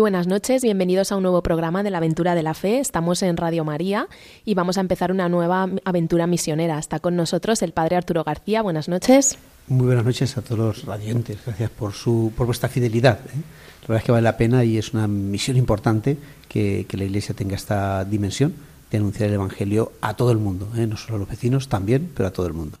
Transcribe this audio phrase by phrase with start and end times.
[0.00, 2.78] Buenas noches, bienvenidos a un nuevo programa de la Aventura de la Fe.
[2.78, 4.08] Estamos en Radio María
[4.46, 6.78] y vamos a empezar una nueva aventura misionera.
[6.78, 8.62] Está con nosotros el Padre Arturo García.
[8.62, 9.36] Buenas noches.
[9.68, 11.36] Muy buenas noches a todos los radiantes.
[11.44, 13.20] Gracias por, su, por vuestra fidelidad.
[13.26, 13.42] ¿eh?
[13.82, 16.16] La verdad es que vale la pena y es una misión importante
[16.48, 18.54] que, que la Iglesia tenga esta dimensión
[18.90, 20.86] de anunciar el Evangelio a todo el mundo, ¿eh?
[20.86, 22.78] no solo a los vecinos, también, pero a todo el mundo.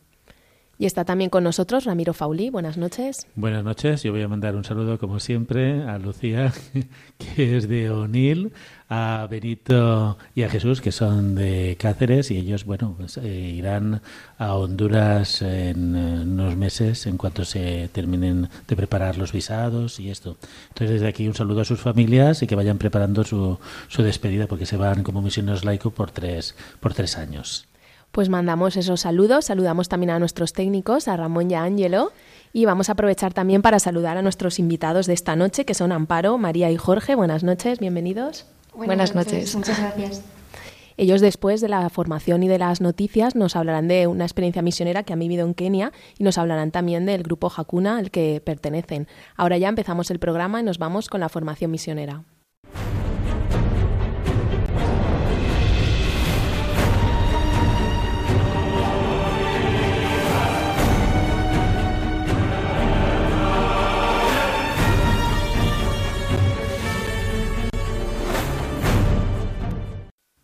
[0.80, 2.48] Y está también con nosotros Ramiro Fauli.
[2.48, 3.26] Buenas noches.
[3.34, 4.02] Buenas noches.
[4.02, 6.54] Yo voy a mandar un saludo, como siempre, a Lucía,
[7.18, 8.54] que es de Onil,
[8.88, 14.00] a Benito y a Jesús, que son de Cáceres, y ellos, bueno, pues, eh, irán
[14.38, 20.08] a Honduras en eh, unos meses, en cuanto se terminen de preparar los visados y
[20.08, 20.38] esto.
[20.68, 23.58] Entonces, desde aquí un saludo a sus familias y que vayan preparando su,
[23.88, 27.69] su despedida, porque se van como misioneros laicos por tres, por tres años.
[28.12, 32.12] Pues mandamos esos saludos, saludamos también a nuestros técnicos, a Ramón y a Ángelo,
[32.52, 35.92] y vamos a aprovechar también para saludar a nuestros invitados de esta noche, que son
[35.92, 37.14] Amparo, María y Jorge.
[37.14, 38.46] Buenas noches, bienvenidos.
[38.74, 39.54] Buenas, noches.
[39.54, 40.22] Muchas gracias.
[40.96, 45.02] Ellos después de la formación y de las noticias nos hablarán de una experiencia misionera
[45.02, 49.08] que han vivido en Kenia y nos hablarán también del grupo Hakuna al que pertenecen.
[49.36, 52.24] Ahora ya empezamos el programa y nos vamos con la formación misionera.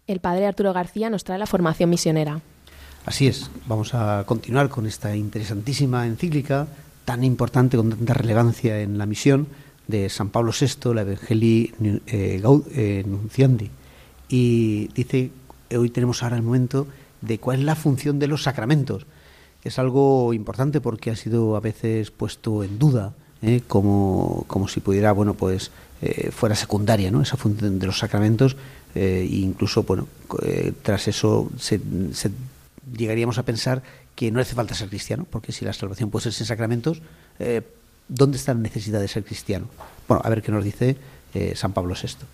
[0.06, 2.40] El padre Arturo García nos trae la formación misionera.
[3.04, 6.66] Así es, vamos a continuar con esta interesantísima encíclica
[7.04, 9.46] tan importante, con tanta relevancia en la misión
[9.86, 11.72] de San Pablo VI, la Evangelii
[12.06, 13.70] eh, eh, Nunciandi.
[14.28, 15.30] Y dice,
[15.70, 16.88] hoy tenemos ahora el momento
[17.20, 19.06] de cuál es la función de los sacramentos.
[19.62, 23.12] Es algo importante porque ha sido a veces puesto en duda,
[23.42, 23.62] ¿eh?
[23.68, 25.70] como, como si pudiera, bueno, pues
[26.30, 27.22] fuera secundaria, ¿no?
[27.22, 28.54] Esa función de los sacramentos
[28.96, 30.08] eh, incluso, bueno,
[30.42, 31.50] eh, tras eso
[32.96, 33.82] llegaríamos a pensar
[34.14, 37.02] que no hace falta ser cristiano, porque si la salvación puede ser sin sacramentos,
[37.38, 37.60] eh,
[38.08, 39.68] ¿dónde está la necesidad de ser cristiano?
[40.08, 40.96] Bueno, a ver qué nos dice
[41.54, 42.24] San Pablo VI.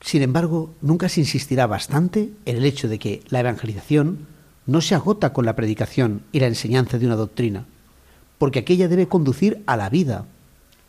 [0.00, 4.26] Sin embargo, nunca se insistirá bastante en el hecho de que la evangelización
[4.66, 7.66] no se agota con la predicación y la enseñanza de una doctrina,
[8.38, 10.24] porque aquella debe conducir a la vida,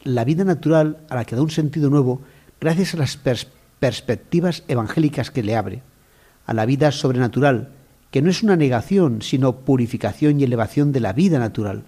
[0.03, 2.21] la vida natural a la que da un sentido nuevo
[2.59, 5.83] gracias a las perspectivas perspectivas evangélicas que le abre,
[6.45, 7.69] a la vida sobrenatural,
[8.11, 11.83] que no es una negación, sino purificación y elevación de la vida natural.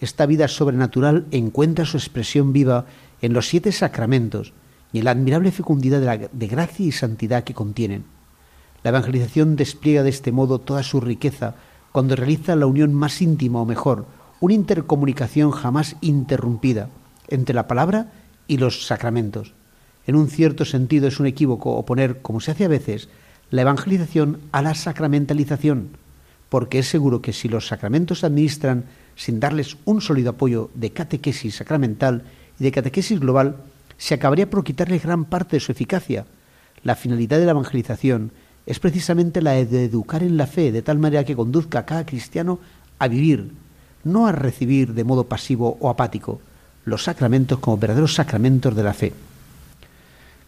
[0.00, 2.86] Esta vida sobrenatural encuentra su expresión viva
[3.22, 4.52] en los siete sacramentos
[4.92, 8.04] y en la admirable fecundidad de, gracia y santidad que contienen.
[8.82, 11.54] La evangelización despliega de este modo toda su riqueza
[11.92, 14.06] cuando realiza la unión más íntima o mejor,
[14.40, 16.88] una intercomunicación jamás interrumpida
[17.28, 18.12] entre la palabra
[18.48, 19.54] y los sacramentos
[20.10, 23.08] en un cierto sentido es un equívoco oponer, como se hace a veces,
[23.52, 25.90] la evangelización a la sacramentalización,
[26.48, 30.90] porque es seguro que si los sacramentos se administran sin darles un sólido apoyo de
[30.90, 32.24] catequesis sacramental
[32.58, 33.58] y de catequesis global,
[33.98, 36.26] se acabaría por quitarle gran parte de su eficacia.
[36.82, 38.32] La finalidad de la evangelización
[38.66, 42.04] es precisamente la de educar en la fe de tal manera que conduzca a cada
[42.04, 42.58] cristiano
[42.98, 43.52] a vivir,
[44.02, 46.40] no a recibir de modo pasivo o apático
[46.84, 49.12] los sacramentos como verdaderos sacramentos de la fe.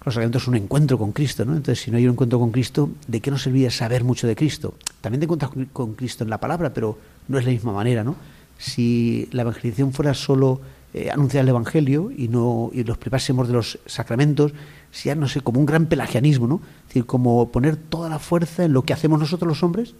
[0.05, 1.53] Los sacramentos es un encuentro con Cristo, ¿no?
[1.53, 4.35] Entonces, si no hay un encuentro con Cristo, ¿de qué nos serviría saber mucho de
[4.35, 4.75] Cristo?
[5.01, 8.17] También te encuentras con Cristo en la palabra, pero no es la misma manera, ¿no?
[8.59, 10.61] Si la evangelización fuera solo
[10.95, 14.53] eh, anunciar el Evangelio y no y los privásemos de los sacramentos,
[14.91, 16.61] sería, no sé, como un gran pelagianismo, ¿no?
[16.83, 19.95] Es decir, como poner toda la fuerza en lo que hacemos nosotros los hombres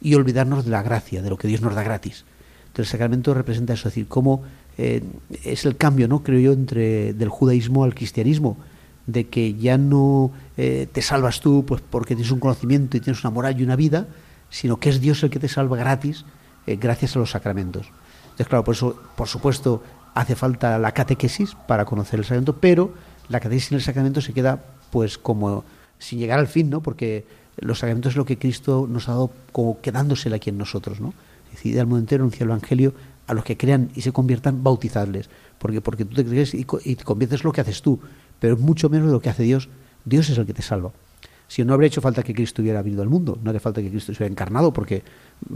[0.00, 2.24] y olvidarnos de la gracia, de lo que Dios nos da gratis.
[2.68, 4.42] Entonces, el sacramento representa eso, es decir, cómo
[4.78, 5.02] eh,
[5.44, 6.22] es el cambio, ¿no?
[6.22, 8.56] Creo yo, entre del judaísmo al cristianismo
[9.12, 13.22] de que ya no eh, te salvas tú pues porque tienes un conocimiento y tienes
[13.22, 14.06] una moral y una vida,
[14.50, 16.24] sino que es Dios el que te salva gratis
[16.66, 17.86] eh, gracias a los sacramentos.
[18.24, 19.82] Entonces, claro, por eso, por supuesto,
[20.14, 22.92] hace falta la catequesis para conocer el sacramento, pero
[23.28, 25.64] la catequesis en el sacramento se queda pues como
[25.98, 26.82] sin llegar al fin, ¿no?
[26.82, 27.24] Porque
[27.58, 31.14] los sacramentos es lo que Cristo nos ha dado como quedándosela aquí en nosotros, ¿no?
[31.46, 32.94] Es decir, al mundo entero anuncia el Evangelio
[33.26, 35.28] a los que crean y se conviertan, bautizarles.
[35.58, 38.00] Porque, porque tú te crees y, te conviertes lo que haces tú,
[38.42, 39.68] pero es mucho menos de lo que hace Dios.
[40.04, 40.90] Dios es el que te salva.
[41.46, 43.88] Si no habría hecho falta que Cristo hubiera venido al mundo, no haría falta que
[43.88, 45.04] Cristo se hubiera encarnado, porque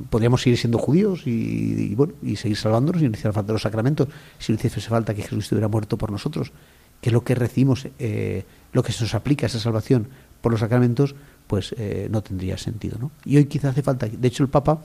[0.08, 4.06] podríamos seguir siendo judíos y, bueno, y seguir salvándonos y no hiciera falta los sacramentos,
[4.38, 6.52] si no hiciese falta que Jesús hubiera muerto por nosotros,
[7.00, 10.06] que lo que recibimos, eh, lo que se nos aplica esa salvación
[10.40, 11.16] por los sacramentos,
[11.48, 12.98] pues eh, no tendría sentido.
[13.00, 13.10] ¿no?
[13.24, 14.80] Y hoy quizá hace falta, de hecho el Papa,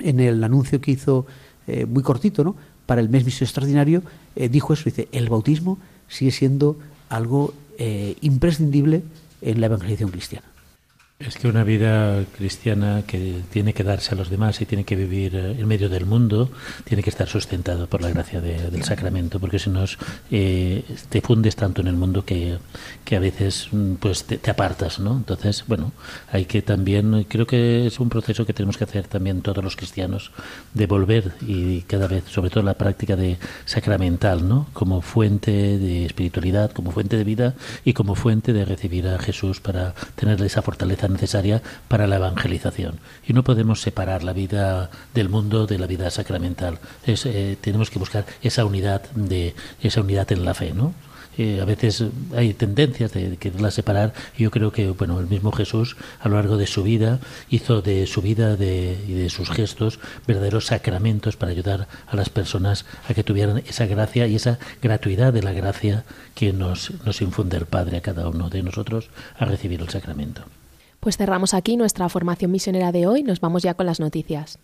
[0.00, 1.26] en el anuncio que hizo
[1.68, 2.56] eh, muy cortito, ¿no?
[2.86, 4.02] para el mes misionero extraordinario,
[4.34, 5.78] dijo eso, dice, el bautismo
[6.08, 6.76] sigue siendo
[7.10, 7.52] algo
[8.20, 9.02] imprescindible
[9.42, 10.49] en la evangelización cristiana.
[11.20, 14.96] Es que una vida cristiana que tiene que darse a los demás y tiene que
[14.96, 16.48] vivir eh, en medio del mundo,
[16.84, 19.84] tiene que estar sustentado por la gracia del sacramento, porque si no
[20.30, 22.56] eh, te fundes tanto en el mundo que,
[23.14, 25.18] a veces mm, pues te, apartas, ¿no?
[25.18, 25.92] Entonces, bueno,
[26.32, 29.76] hay que también, creo que es un proceso que tenemos que hacer también todos los
[29.76, 30.32] cristianos,
[30.72, 34.68] de volver y cada vez, sobre todo la práctica de sacramental, ¿no?
[34.72, 39.60] Como fuente de espiritualidad, como fuente de vida y como fuente de recibir a Jesús
[39.60, 42.98] para tener esa fortaleza necesaria para la evangelización.
[43.26, 46.78] Y no podemos separar la vida del mundo de la vida sacramental.
[47.04, 50.94] Es, eh, tenemos que buscar esa unidad de esa unidad en la fe, ¿no?
[51.38, 52.04] Eh, a veces
[52.36, 56.56] hay tendencias de quererla separar yo creo que bueno el mismo Jesús a lo largo
[56.56, 61.86] de su vida hizo de su vida y de sus gestos verdaderos sacramentos para ayudar
[62.08, 66.04] a las personas a que tuvieran esa gracia y esa gratuidad de la gracia
[66.34, 69.08] que nos, nos infunde el Padre a cada uno de nosotros
[69.38, 70.42] a recibir el sacramento.
[71.00, 74.58] Pues cerramos aquí nuestra formación misionera de hoy, nos vamos ya con las noticias.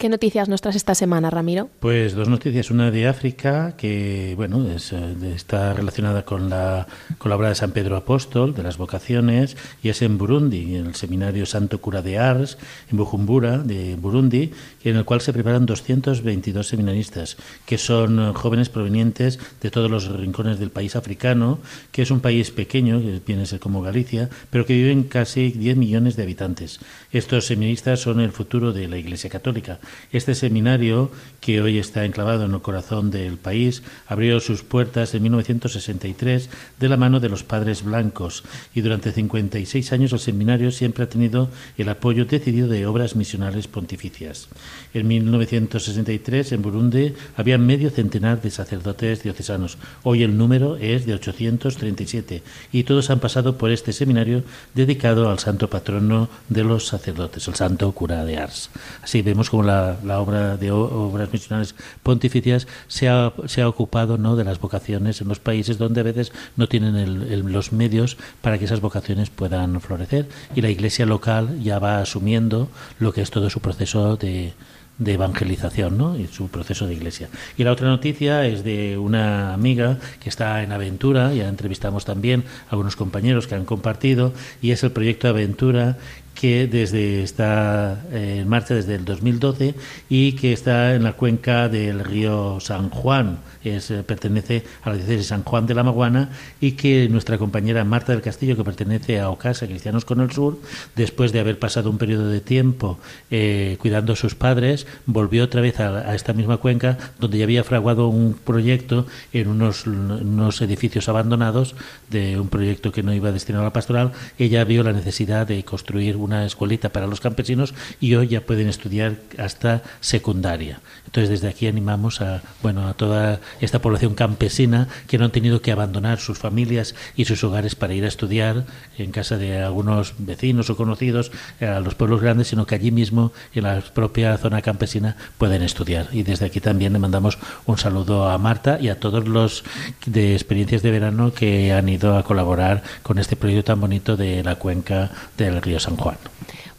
[0.00, 1.68] ¿Qué noticias nos esta semana, Ramiro?
[1.78, 2.70] Pues dos noticias.
[2.70, 6.86] Una de África, que bueno es, eh, está relacionada con la,
[7.18, 10.86] con la obra de San Pedro Apóstol, de las vocaciones, y es en Burundi, en
[10.86, 12.56] el Seminario Santo Cura de Ars,
[12.90, 14.52] en Bujumbura, de Burundi,
[14.84, 17.36] en el cual se preparan 222 seminaristas,
[17.66, 21.58] que son jóvenes provenientes de todos los rincones del país africano,
[21.92, 25.50] que es un país pequeño, que viene a ser como Galicia, pero que viven casi
[25.50, 26.80] 10 millones de habitantes.
[27.12, 29.78] Estos seminaristas son el futuro de la Iglesia Católica
[30.12, 31.10] este seminario,
[31.40, 36.88] que hoy está enclavado en el corazón del país, abrió sus puertas en 1963 de
[36.88, 38.44] la mano de los padres blancos
[38.74, 41.48] y durante 56 años el seminario siempre ha tenido
[41.78, 44.48] el apoyo decidido de obras misionales pontificias.
[44.92, 49.78] En 1963 en Burundi había medio centenar de sacerdotes diocesanos.
[50.02, 54.42] Hoy el número es de 837 y todos han pasado por este seminario
[54.74, 58.70] dedicado al santo patrono de los sacerdotes, el santo cura de Ars.
[59.02, 64.18] Así vemos como la la, obra de obras misionales pontificias se ha, se ha ocupado
[64.18, 64.36] ¿no?
[64.36, 68.64] de las vocaciones en los países donde a veces no tienen los medios para que
[68.64, 72.68] esas vocaciones puedan florecer y la iglesia local ya va asumiendo
[72.98, 74.52] lo que es todo su proceso de,
[75.00, 76.16] de evangelización ¿no?
[76.16, 77.28] y su proceso de iglesia.
[77.56, 82.44] Y la otra noticia es de una amiga que está en Aventura, ya entrevistamos también
[82.68, 85.96] a algunos compañeros que han compartido, y es el proyecto Aventura
[86.40, 89.74] que desde está eh, en marcha desde el 2012
[90.08, 94.96] y que está en la cuenca del río San Juan, es, eh, pertenece a la
[94.96, 98.64] diócesis de San Juan de la Maguana y que nuestra compañera Marta del Castillo, que
[98.64, 100.58] pertenece a Ocasa, Cristianos con el Sur,
[100.96, 102.98] después de haber pasado un periodo de tiempo
[103.30, 107.64] eh, cuidando a sus padres, volvió otra vez a, esta misma cuenca donde ya había
[107.64, 111.74] fraguado un proyecto en unos, unos edificios abandonados
[112.08, 114.12] de un proyecto que no iba destinado a la pastoral.
[114.38, 118.42] Ella vio la necesidad de construir un una escuelita para los campesinos y hoy ya
[118.42, 120.80] pueden estudiar hasta secundaria.
[121.06, 125.60] Entonces desde aquí animamos a bueno a toda esta población campesina que no han tenido
[125.60, 128.64] que abandonar sus familias y sus hogares para ir a estudiar
[128.96, 132.92] en casa de algunos vecinos o conocidos eh, a los pueblos grandes, sino que allí
[132.92, 136.06] mismo en la propia zona campesina pueden estudiar.
[136.12, 139.64] Y desde aquí también le mandamos un saludo a Marta y a todos los
[140.06, 144.44] de experiencias de verano que han ido a colaborar con este proyecto tan bonito de
[144.44, 146.09] la cuenca del río San Juan.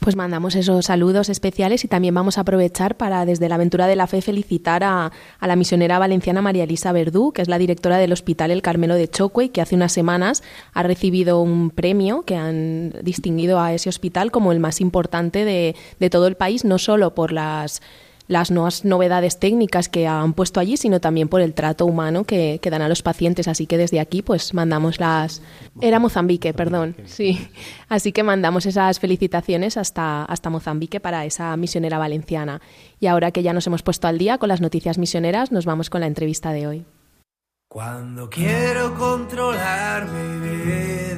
[0.01, 3.95] Pues mandamos esos saludos especiales y también vamos a aprovechar para desde la aventura de
[3.95, 8.11] la fe felicitar a, la misionera valenciana María Elisa Verdú, que es la directora del
[8.11, 10.41] Hospital El Carmelo de Chocue que hace unas semanas
[10.73, 16.09] ha recibido un premio que han distinguido a ese hospital como el más importante de
[16.09, 17.83] todo el país, no solo por las
[18.31, 22.61] las nuevas novedades técnicas que han puesto allí, sino también por el trato humano que,
[22.63, 23.49] dan a los pacientes.
[23.49, 25.41] Así que desde aquí, pues mandamos las.
[25.81, 26.95] Era Mozambique, perdón.
[27.03, 27.45] Sí.
[27.89, 32.61] Así que mandamos esas felicitaciones hasta, hasta Mozambique para esa misionera valenciana.
[33.01, 35.89] Y ahora que ya nos hemos puesto al día con las noticias misioneras, nos vamos
[35.89, 36.85] con la entrevista de hoy.
[37.67, 41.10] Cuando quiero controlar mi vida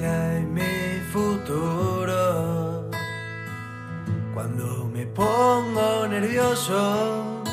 [5.16, 7.44] pongo nervioso,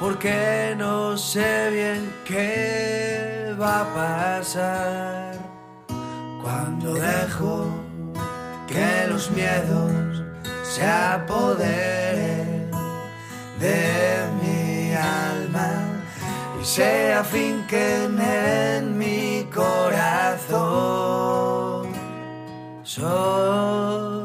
[0.00, 5.38] porque no sé bien qué va a pasar,
[6.42, 7.66] cuando dejo
[8.66, 10.22] que los miedos
[10.62, 12.70] se apoderen
[13.58, 15.96] de mi alma
[16.66, 20.56] sea finquen en mi corazón.
[22.82, 24.15] Soy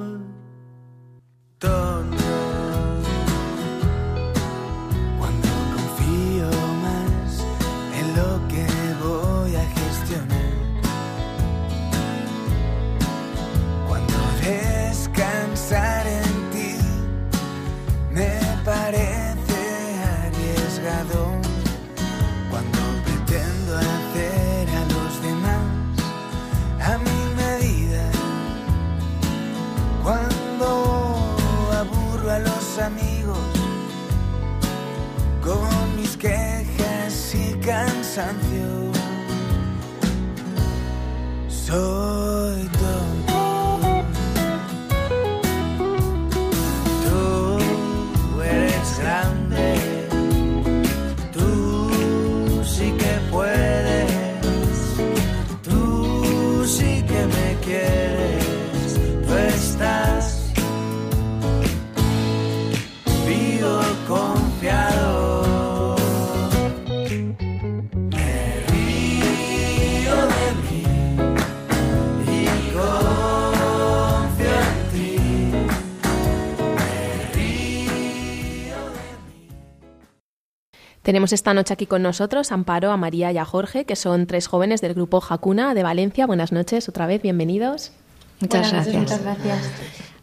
[37.72, 38.92] cansancio.
[41.48, 42.71] Soy
[81.12, 84.28] Tenemos esta noche aquí con nosotros a Amparo, a María y a Jorge, que son
[84.28, 86.26] tres jóvenes del grupo Hakuna de Valencia.
[86.26, 87.92] Buenas noches, otra vez, bienvenidos.
[88.40, 89.20] Muchas Buenas noches, gracias.
[89.20, 89.72] Muchas gracias.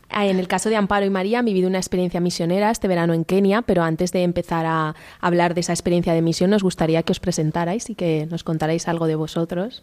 [0.09, 3.12] Ah, En el caso de Amparo y María han vivido una experiencia misionera este verano
[3.12, 7.02] en Kenia, pero antes de empezar a hablar de esa experiencia de misión, nos gustaría
[7.02, 9.83] que os presentarais y que nos contarais algo de vosotros.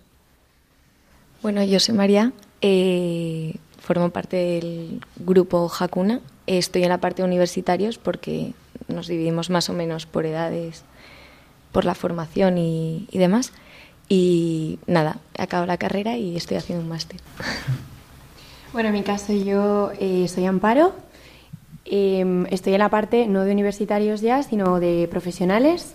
[1.44, 2.32] Bueno, yo soy María,
[2.62, 6.22] eh, formo parte del grupo Hakuna.
[6.48, 8.54] Estoy en la parte de universitarios porque
[8.88, 10.84] nos dividimos más o menos por edades,
[11.76, 13.52] por la formación y, y demás.
[14.08, 17.20] Y nada, acabo la carrera y estoy haciendo un máster.
[18.74, 20.92] Bueno, en mi caso yo eh, soy Amparo.
[21.86, 25.94] Eh, estoy en la parte no de universitarios ya, sino de profesionales,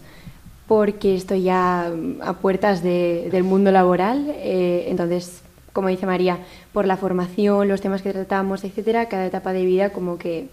[0.66, 4.32] porque estoy ya mm, a puertas de- del mundo laboral.
[4.36, 5.42] Eh, entonces,
[5.74, 6.38] como dice María,
[6.72, 10.48] por la formación, los temas que tratamos, etcétera, cada etapa de vida como que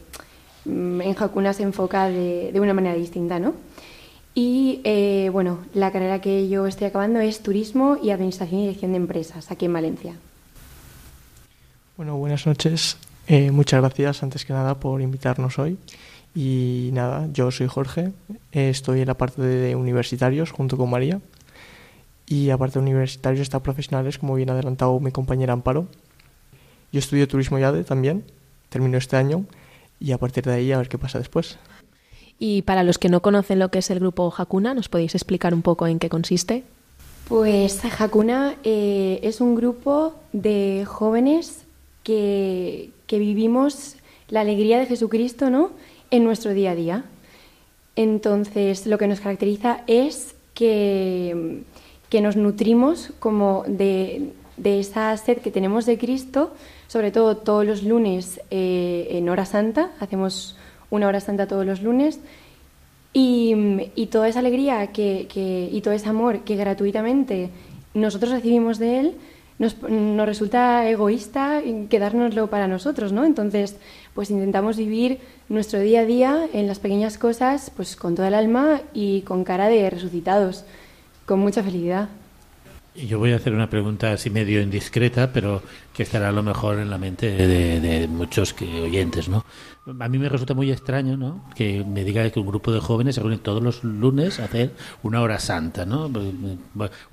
[0.66, 3.54] mm, en Hakuna se enfoca de, de una manera distinta, ¿no?
[4.40, 8.92] Y eh, bueno, la carrera que yo estoy acabando es Turismo y Administración y Dirección
[8.92, 10.14] de Empresas, aquí en Valencia.
[11.98, 12.98] Bueno, buenas noches.
[13.26, 15.80] Eh, muchas gracias antes que nada por invitarnos hoy.
[16.36, 18.12] Y nada, yo soy Jorge,
[18.52, 21.20] eh, estoy en la parte de universitarios junto con María.
[22.28, 25.88] Y aparte de universitarios está profesionales, como bien adelantado mi compañera Amparo.
[26.92, 28.24] Yo estudio turismo y ADE también,
[28.70, 29.46] termino este año
[30.00, 31.58] y a partir de ahí a ver qué pasa después.
[32.40, 35.54] Y para los que no conocen lo que es el grupo Hakuna, ¿nos podéis explicar
[35.54, 36.64] un poco en qué consiste?
[37.28, 41.64] Pues Hakuna eh, es un grupo de jóvenes
[42.04, 43.96] que, que vivimos
[44.30, 45.72] la alegría de Jesucristo ¿no?
[46.12, 47.06] en nuestro día a día.
[47.96, 51.64] Entonces, lo que nos caracteriza es que,
[52.10, 56.54] que nos nutrimos como de, de esa sed que tenemos de Cristo,
[56.88, 60.57] sobre todo todos los lunes eh, en hora santa, hacemos
[60.90, 62.20] una hora santa todos los lunes,
[63.14, 63.56] y,
[63.96, 67.50] y toda esa alegría que, que- y todo ese amor que gratuitamente
[67.94, 69.16] nosotros recibimos de Él,
[69.60, 73.26] nos, nos resulta egoísta quedárnoslo para nosotros, ¿no?
[73.26, 73.78] Entonces,
[74.14, 75.18] pues intentamos vivir
[75.50, 79.44] nuestro día a día en las pequeñas cosas, pues con toda el alma y con
[79.44, 80.64] cara de resucitados,
[81.26, 82.10] con mucha felicidad.
[82.96, 85.62] Yo voy a hacer una pregunta así medio indiscreta, pero
[85.94, 89.44] que estará a lo mejor en la mente de, de muchos que, oyentes, ¿no?
[89.88, 91.46] A mí me resulta muy extraño, ¿no?
[91.56, 94.74] Que me diga que un grupo de jóvenes se reúne todos los lunes a hacer
[95.02, 96.12] una hora santa, ¿no?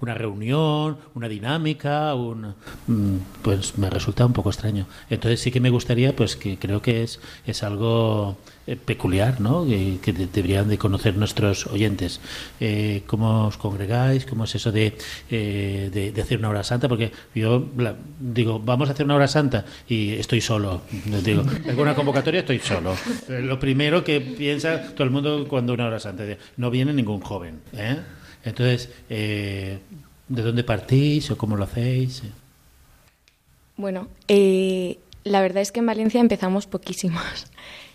[0.00, 2.54] Una reunión, una dinámica, un,
[2.88, 4.86] mm, pues me resulta un poco extraño.
[5.08, 8.36] Entonces sí que me gustaría, pues que creo que es, es algo
[8.66, 9.66] eh, peculiar, ¿no?
[9.66, 12.18] Que, deberían de conocer nuestros oyentes.
[12.60, 14.24] Eh, ¿Cómo os congregáis?
[14.24, 14.96] ¿Cómo es eso de,
[15.30, 16.88] eh, de, hacer una hora santa?
[16.88, 17.62] Porque yo
[18.18, 20.80] digo, vamos a hacer una hora santa y estoy solo.
[21.22, 22.96] Digo, en una convocatoria estoy solo.
[23.28, 26.24] Lo primero que piensa todo el mundo cuando una hora santa,
[26.56, 27.60] no viene ningún joven.
[28.44, 29.78] Entonces, ¿de
[30.28, 32.22] dónde partís o cómo lo hacéis?
[33.76, 37.46] Bueno, la verdad es que en Valencia empezamos poquísimos.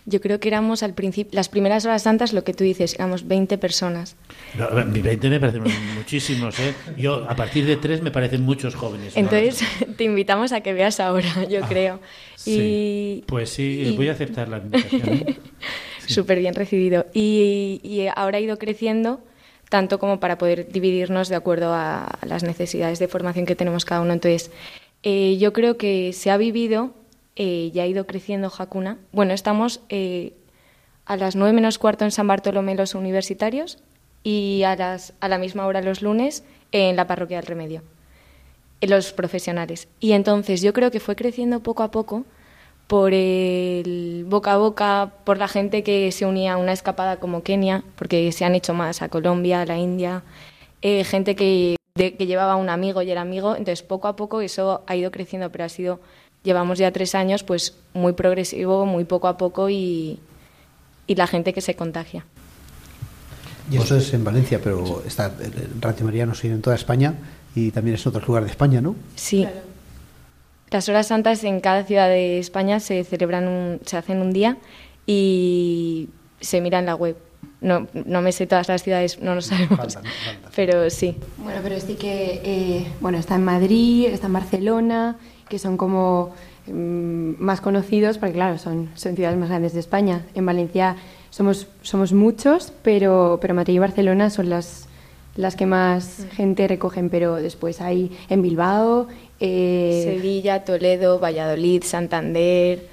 [0.06, 3.28] Yo creo que éramos al principio, las primeras horas santas, lo que tú dices, éramos
[3.28, 4.16] 20 personas.
[4.58, 5.62] No, 20 me parecen
[5.94, 6.74] muchísimos, ¿eh?
[6.96, 9.16] Yo, a partir de 3 me parecen muchos jóvenes.
[9.16, 9.62] Entonces,
[9.96, 12.00] te invitamos a que veas ahora, yo ah, creo.
[12.46, 15.08] Y, Pues sí, voy a aceptar la invitación.
[15.08, 15.36] ¿eh?
[16.06, 17.06] Súper bien recibido.
[17.12, 19.20] Y, ahora ha ido creciendo
[19.68, 24.00] tanto como para poder dividirnos de acuerdo a las necesidades de formación que tenemos cada
[24.00, 24.12] uno.
[24.12, 24.50] Entonces,
[25.02, 26.92] eh, yo creo que se ha vivido
[27.36, 28.98] eh, ya ha ido creciendo Jacuna.
[29.12, 30.34] Bueno, estamos eh,
[31.06, 33.78] a las nueve menos cuarto en San Bartolomé los universitarios
[34.22, 37.82] y a, las, a la misma hora los lunes en la parroquia del Remedio,
[38.80, 39.88] en los profesionales.
[39.98, 42.24] Y entonces yo creo que fue creciendo poco a poco
[42.86, 47.42] por el boca a boca, por la gente que se unía a una escapada como
[47.42, 50.24] Kenia, porque se han hecho más a Colombia, a la India,
[50.82, 54.82] eh, gente que, que llevaba un amigo y era amigo, entonces poco a poco eso
[54.88, 56.00] ha ido creciendo, pero ha sido
[56.42, 60.18] llevamos ya tres años, pues muy progresivo, muy poco a poco y,
[61.06, 62.24] y la gente que se contagia.
[63.70, 65.32] Y eso es en Valencia, pero está,
[65.80, 67.14] Radio María nos sigue en toda España
[67.54, 68.96] y también es en otros lugares de España, ¿no?
[69.14, 69.46] Sí.
[70.70, 74.56] Las horas santas en cada ciudad de España se celebran, se hacen un día
[75.06, 76.08] y
[76.40, 77.16] se mira en la web.
[77.60, 79.98] No, no me sé todas las ciudades, no lo sabemos,
[80.56, 81.16] pero sí.
[81.38, 85.16] Bueno, pero sí que, eh, bueno, está en Madrid, está en Barcelona,
[85.50, 86.32] que son como
[86.66, 90.24] mm, más conocidos, porque claro, son, son ciudades más grandes de España.
[90.34, 90.96] En Valencia
[91.28, 94.86] somos, somos muchos, pero, pero Madrid y Barcelona son las,
[95.36, 99.08] las que más gente recogen, pero después hay en Bilbao.
[99.40, 100.02] Eh...
[100.04, 102.86] Sevilla, Toledo, Valladolid, Santander.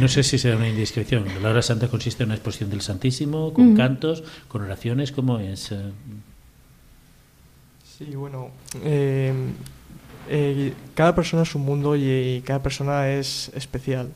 [0.00, 1.24] no sé si será una indiscreción.
[1.40, 5.72] La hora santa consiste en una exposición del Santísimo, con cantos, con oraciones, ¿cómo es?
[7.96, 8.50] Sí, bueno,
[8.84, 9.32] eh,
[10.28, 14.10] eh, cada persona es un mundo y, cada persona es especial.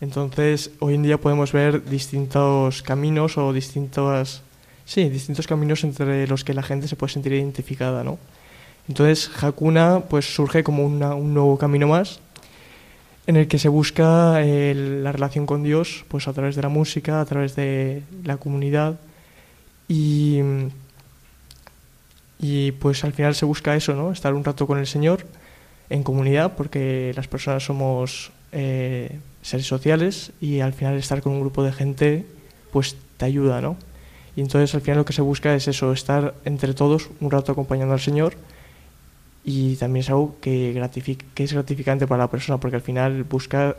[0.00, 4.42] Entonces, hoy en día podemos ver distintos caminos o distintos,
[4.84, 8.18] sí, distintos caminos entre los que la gente se puede sentir identificada, ¿no?
[8.88, 10.98] Entonces, Hakuna pues surge como un
[11.34, 12.20] nuevo camino más
[13.26, 16.68] en el que se busca eh, la relación con Dios pues a través de la
[16.68, 18.98] música, a través de la comunidad
[19.86, 20.40] y,
[22.40, 24.10] y pues al final se busca eso, ¿no?
[24.10, 25.26] Estar un rato con el Señor
[25.90, 31.40] en comunidad, porque las personas somos eh, seres sociales y al final estar con un
[31.40, 32.26] grupo de gente
[32.72, 33.76] pues te ayuda, ¿no?
[34.36, 37.52] Y entonces al final lo que se busca es eso, estar entre todos un rato
[37.52, 38.34] acompañando al Señor
[39.44, 40.88] y también es algo que,
[41.34, 43.76] que es gratificante para la persona porque al final busca,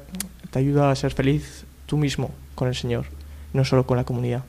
[0.51, 3.05] te ayuda a ser feliz tú mismo con el Señor,
[3.53, 4.43] no solo con la comunidad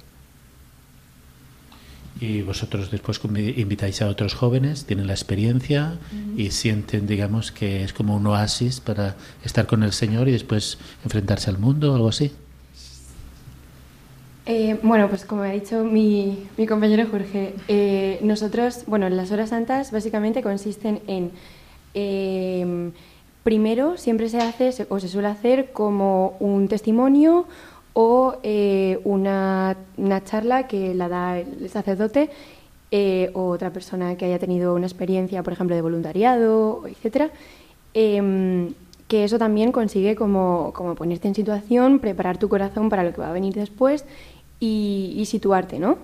[2.22, 3.20] y vosotros después
[3.56, 5.98] invitáis a otros jóvenes, tienen la experiencia
[6.36, 10.78] y sienten, digamos, que es como un oasis para estar con el Señor y después
[11.02, 12.30] enfrentarse al mundo o algo así.
[14.46, 19.48] Eh, bueno, pues como ha dicho mi, mi compañero Jorge, eh, nosotros, bueno, las horas
[19.48, 21.32] santas básicamente consisten en,
[21.92, 22.92] em,
[23.42, 27.48] primero, siempre se hace o se suele hacer como un testimonio
[27.94, 32.30] o eh, una, una, charla que la da el sacerdote
[32.90, 37.30] eh, o otra persona que haya tenido una experiencia, por ejemplo, de voluntariado, etcétera,
[37.94, 38.74] em,
[39.08, 43.20] que eso también consigue como, como, ponerte en situación, preparar tu corazón para lo que
[43.20, 44.04] va a venir después
[44.60, 45.98] y, situarte, ¿no?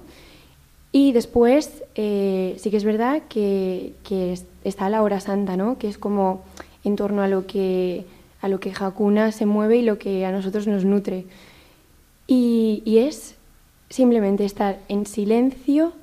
[0.91, 5.79] Y después eh, sí que es verdad que, que, está la hora santa, ¿no?
[5.79, 6.43] Que es como
[6.85, 8.07] en torno a lo que
[8.41, 11.27] a lo que Hakuna se mueve y lo que a nosotros nos nutre.
[12.31, 13.37] Y, es
[13.89, 15.95] simplemente estar en silencio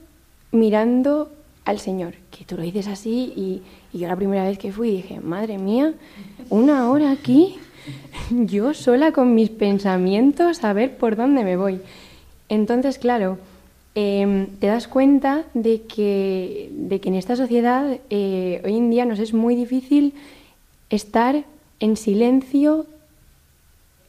[0.52, 1.32] mirando
[1.66, 3.62] al Señor, que tú lo dices así y,
[3.98, 5.94] yo la primera vez que fui dije, madre mía,
[6.50, 7.58] una hora aquí,
[8.32, 11.80] yo sola con mis pensamientos a ver por dónde me voy.
[12.50, 13.38] Entonces, claro,
[13.94, 19.06] em, te das cuenta de que, de que en esta sociedad eh, hoy en día
[19.06, 20.14] nos es muy difícil
[20.90, 21.46] estar
[21.80, 22.88] en silencio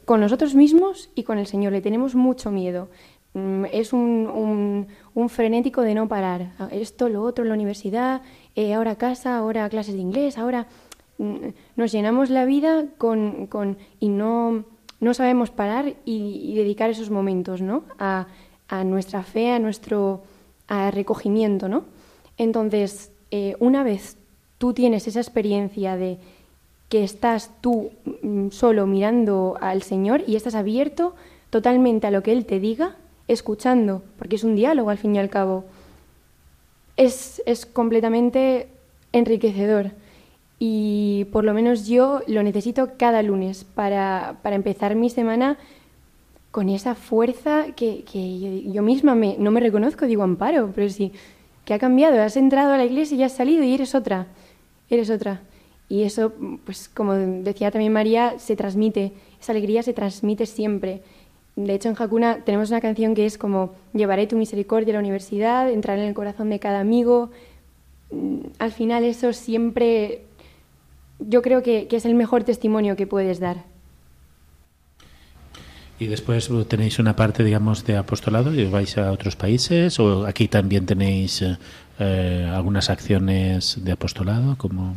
[0.07, 1.73] con nosotros mismos y con el Señor.
[1.73, 2.89] Le tenemos mucho miedo.
[3.35, 6.53] Mm, es un, un, frenético de no parar.
[6.71, 8.23] Esto, lo otro, la universidad,
[8.55, 10.69] eh, ahora casa, ahora clases de inglés, ahora
[11.19, 14.65] mm, nos llenamos la vida con, con y no,
[15.01, 17.83] no sabemos parar y, dedicar esos momentos ¿no?
[17.99, 18.29] a,
[18.69, 20.23] a, nuestra fe, a nuestro
[20.69, 21.69] a recogimiento.
[21.69, 21.85] ¿no?
[22.39, 24.17] Entonces, eh, una vez
[24.57, 26.19] tú tienes esa experiencia de
[26.89, 27.91] que estás tú
[28.23, 31.15] mm, solo mirando al Señor y estás abierto
[31.51, 32.97] totalmente a lo que Él te diga,
[33.29, 35.65] escuchando, porque es un diálogo al fin y al cabo,
[36.97, 38.69] es, es completamente
[39.13, 39.93] enriquecedor.
[40.59, 45.59] Y por lo menos yo lo necesito cada lunes para, para empezar mi semana
[46.51, 51.13] con esa fuerza que, que yo, misma me, no me reconozco, digo, amparo, pero sí,
[51.67, 54.27] que ha cambiado, has entrado a la iglesia y has salido y eres otra,
[54.89, 55.43] eres otra.
[55.89, 56.33] Y eso,
[56.65, 61.03] pues como decía también María, se transmite, esa alegría se transmite siempre.
[61.55, 65.01] De hecho, en Hakuna tenemos una canción que es como Llevaré tu misericordia a la
[65.01, 67.31] universidad, entrar en el corazón de cada amigo.
[68.11, 70.23] Mm, al final eso siempre,
[71.19, 73.65] yo creo que, que es el mejor testimonio que puedes dar.
[75.99, 80.47] Y después tenéis una parte, digamos, de apostolado y vais a otros países o aquí
[80.47, 81.43] también tenéis
[81.99, 84.95] eh, algunas acciones de apostolado como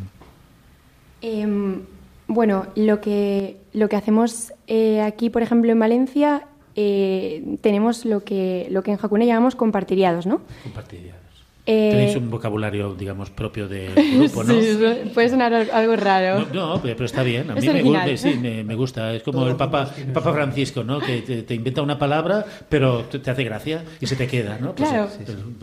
[1.21, 1.82] em,
[2.27, 8.23] bueno lo que lo que hacemos eh, aquí por ejemplo en Valencia eh, tenemos lo
[8.23, 11.28] que lo que en Jacuna llamamos compartiriados no compartiriados
[11.71, 14.60] eh, Tenéis un vocabulario, digamos, propio del grupo, ¿no?
[14.60, 16.47] sí, puede sonar algo raro.
[16.51, 17.51] No, pero está bien.
[17.51, 19.13] A mí me, gusta, sí, me, gusta.
[19.13, 20.99] Es como el Papa, el Papa Francisco, ¿no?
[20.99, 24.73] Que te, inventa una palabra, pero te, hace gracia y se te queda, ¿no?
[24.73, 25.10] Pues claro.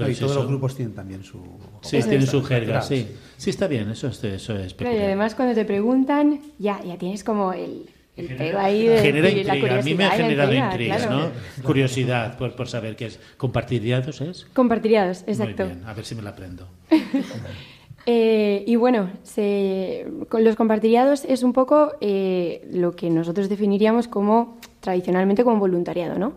[0.08, 1.42] y todos los grupos tienen también su...
[1.80, 3.08] Sí, tienen su jerga, sí.
[3.36, 5.02] Sí, está bien, eso, eso es peculiar.
[5.02, 9.78] y además cuando te preguntan, ya, ya tienes como el el ahí de, genera intriga.
[9.78, 11.30] A mí me ha generado intriga, ¿no?
[11.62, 13.20] Curiosidad por, por, saber qué es.
[13.36, 14.46] ¿Compartiriados es?
[14.54, 15.64] Compartiriados, exacto.
[15.64, 16.66] Muy bien, a ver si me lo aprendo.
[18.06, 24.08] eh, y bueno, se, con los compartiriados es un poco eh, lo que nosotros definiríamos
[24.08, 26.32] como tradicionalmente como voluntariado, ¿no?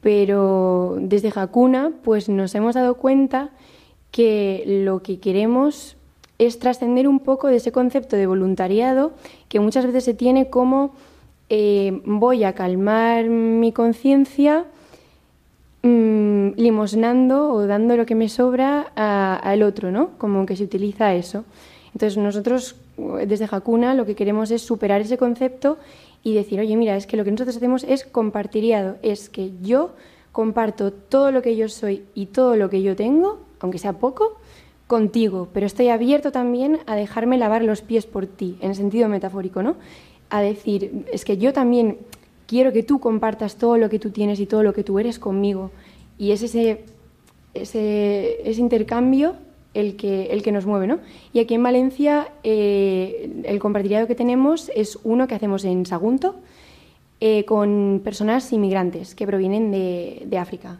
[0.00, 3.50] Pero desde Hakuna, pues nos hemos dado cuenta
[4.10, 5.96] que lo que queremos
[6.38, 9.12] es trascender un poco de ese concepto de voluntariado
[9.48, 10.94] que muchas veces se tiene como
[11.50, 14.64] eh, voy a calmar mi conciencia
[15.82, 18.80] mm, limosnando o dando lo que me sobra
[19.36, 20.16] al otro, ¿no?
[20.16, 21.44] Como que se utiliza eso.
[21.92, 22.76] Entonces nosotros
[23.26, 25.78] desde Hakuna lo que queremos es superar ese concepto
[26.22, 29.92] y decir, oye, mira, es que lo que nosotros hacemos es compartiriado, es que yo
[30.32, 34.36] comparto todo lo que yo soy y todo lo que yo tengo, aunque sea poco,
[34.86, 39.62] contigo, pero estoy abierto también a dejarme lavar los pies por ti, en sentido metafórico,
[39.62, 39.76] ¿no?
[40.30, 41.98] A decir, es que yo también
[42.46, 45.18] quiero que tú compartas todo lo que tú tienes y todo lo que tú eres
[45.18, 45.70] conmigo.
[46.18, 46.84] Y es ese,
[47.54, 49.36] ese, ese intercambio
[49.74, 50.86] el que, el que nos mueve.
[50.86, 50.98] ¿no?
[51.32, 56.36] Y aquí en Valencia eh, el compartiriado que tenemos es uno que hacemos en Sagunto
[57.20, 60.78] eh, con personas inmigrantes que provienen de, de, África.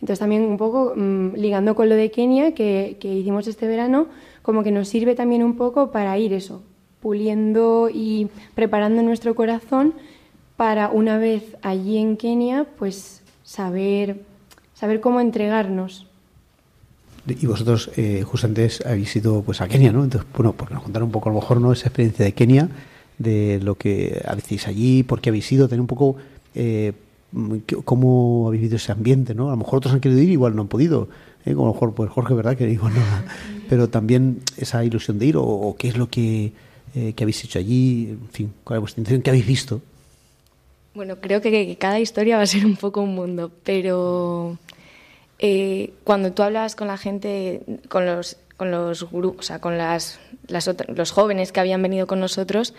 [0.00, 4.06] Entonces también un poco mm, ligando con lo de Kenia que, que hicimos este verano,
[4.42, 6.62] como que nos sirve también un poco para ir eso,
[7.06, 9.94] puliendo y preparando nuestro corazón
[10.56, 14.22] para una vez allí en Kenia, pues saber,
[14.74, 16.08] saber cómo entregarnos.
[17.28, 20.02] Y vosotros, eh, justo antes, habéis ido pues, a Kenia, ¿no?
[20.02, 22.70] Entonces, bueno, por contar un poco a lo mejor no esa experiencia de Kenia,
[23.18, 26.16] de lo que habéis allí, por qué habéis ido, tener un poco
[26.56, 26.92] eh,
[27.84, 29.46] cómo habéis vivido ese ambiente, ¿no?
[29.46, 31.08] A lo mejor otros han querido ir, igual no han podido,
[31.44, 31.54] ¿eh?
[31.54, 32.56] como a lo mejor pues Jorge, ¿verdad?
[32.56, 33.00] Que igual no,
[33.68, 36.65] pero también esa ilusión de ir o qué es lo que
[36.96, 39.82] eh, qué habéis hecho allí, en fin, cuál es vuestra intención, qué habéis visto.
[40.94, 44.56] Bueno, creo que, cada historia va a ser un poco un mundo, pero
[45.38, 49.76] eh, cuando tú hablas con la gente, con los, con los grupos, o sea, con
[49.76, 52.72] las, los jóvenes que habían venido con nosotros,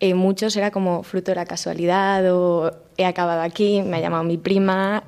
[0.00, 4.24] eh, muchos era como fruto de la casualidad o he acabado aquí, me ha llamado
[4.24, 5.04] mi prima,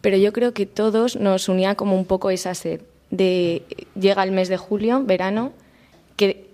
[0.00, 3.62] pero yo creo que todos nos unía como un poco esa sed de
[3.94, 5.52] llega el mes de julio, verano,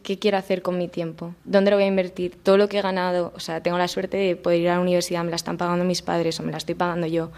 [0.02, 1.34] ¿qué, quiero hacer con mi tiempo?
[1.44, 2.36] ¿Dónde lo voy a invertir?
[2.42, 4.80] Todo lo que he ganado, o sea, tengo la suerte de poder ir a la
[4.80, 7.30] universidad, me la están pagando mis padres o me la estoy pagando yo.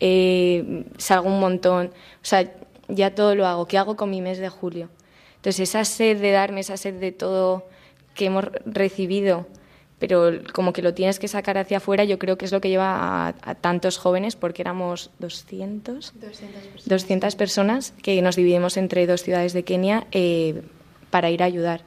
[0.00, 2.52] Eh, salgo un montón, o sea,
[2.88, 3.66] ya todo lo hago.
[3.66, 4.88] ¿Qué hago con mi mes de julio?
[5.36, 7.66] Entonces, esa sed de darme, esa sed de todo
[8.14, 9.46] que hemos recibido,
[9.98, 12.68] pero como que lo tienes que sacar hacia afuera, yo creo que es lo que
[12.68, 16.14] lleva a, tantos jóvenes, porque éramos 200,
[16.86, 17.94] 200 personas.
[18.02, 20.06] que nos dividimos entre dos ciudades de Kenia.
[20.12, 20.62] Eh,
[21.12, 21.82] para ir a ayudar.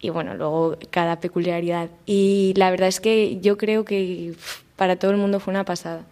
[0.00, 1.90] Y bueno, luego cada peculiaridad.
[2.06, 4.34] Y la verdad es que yo creo que
[4.76, 6.04] para todo el mundo fue una pasada.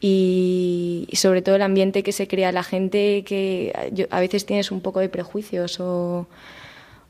[0.00, 3.72] Y, sobre todo el ambiente que se crea, la gente que
[4.10, 6.26] a veces tienes un poco de prejuicios o,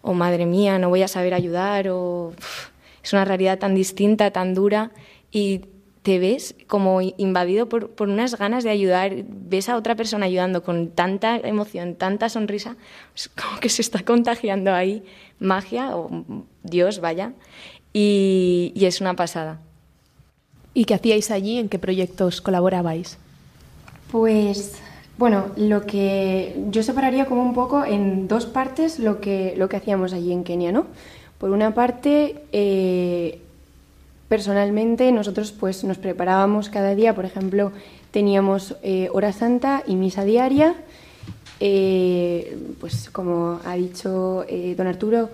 [0.03, 2.33] o madre mía, no voy a saber ayudar o
[3.03, 4.91] es una realidad tan distinta, tan dura
[5.31, 5.63] y
[6.03, 10.63] te ves como invadido por, por, unas ganas de ayudar, ves a otra persona ayudando
[10.63, 12.77] con tanta emoción, tanta sonrisa,
[13.15, 15.03] es como que se está contagiando ahí
[15.39, 16.25] magia o
[16.63, 17.33] Dios, vaya,
[17.93, 19.61] y, y es una pasada.
[20.73, 21.59] ¿Y qué hacíais allí?
[21.59, 23.19] ¿En qué proyectos colaborabais?
[24.11, 24.81] Pues
[25.21, 29.77] bueno, lo que yo separaría como un poco en dos partes lo que, lo que
[29.77, 30.87] hacíamos allí en Kenia, ¿no?
[31.37, 33.39] Por una parte, eh,
[34.31, 37.73] personalmente nosotros pues nos preparábamos cada día, por ejemplo,
[38.13, 40.77] teníamos eh, hora santa y misa diaria.
[41.59, 45.31] Eh, pues como ha dicho eh, don Arturo,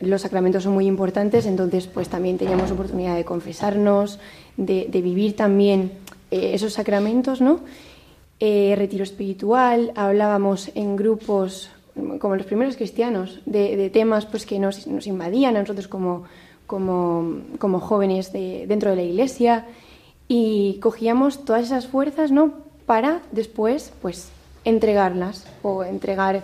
[0.00, 4.18] los sacramentos son muy importantes, entonces pues también teníamos oportunidad de confesarnos,
[4.56, 5.92] de, vivir también
[6.30, 7.60] esos sacramentos, ¿no?
[8.40, 11.70] retiro espiritual, hablábamos en grupos
[12.18, 16.24] como los primeros cristianos de, temas pues que nos, nos invadían a nosotros como
[16.68, 19.66] como, como jóvenes de, dentro de la iglesia
[20.28, 22.52] y cogíamos todas esas fuerzas ¿no?
[22.86, 24.28] para después pues
[24.64, 26.42] entregarlas o entregar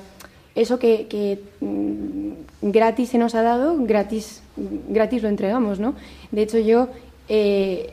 [0.55, 4.43] eso que, que mm, gratis se nos ha dado, gratis,
[4.89, 5.79] gratis lo entregamos.
[5.79, 5.95] ¿no?
[6.33, 6.89] De hecho yo
[7.29, 7.93] eh,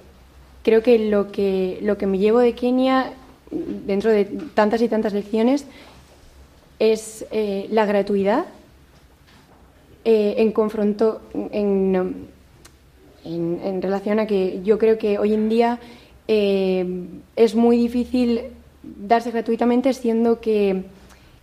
[0.63, 3.11] creo que lo, que lo que me llevo de Kenia
[3.51, 5.65] dentro de tantas y tantas lecciones
[6.79, 8.45] es eh, la gratuidad
[10.03, 12.27] eh, en confronto, en,
[13.23, 15.79] en, relación a que yo creo que hoy en día
[16.27, 18.41] eh, es muy difícil
[18.83, 20.83] darse gratuitamente, siendo que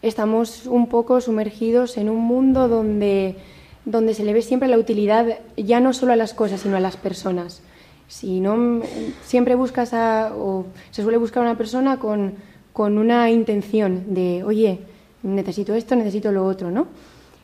[0.03, 3.37] estamos un poco sumergidos en un mundo donde,
[3.85, 6.81] donde se le ve siempre la utilidad ya no solo a las cosas, sino a
[6.81, 7.63] las personas.
[8.09, 8.83] Si no,
[9.23, 12.35] siempre buscas a, o se suele buscar a una persona con,
[12.73, 14.81] con una intención de, oye,
[15.23, 16.87] necesito esto, necesito lo otro, ¿no?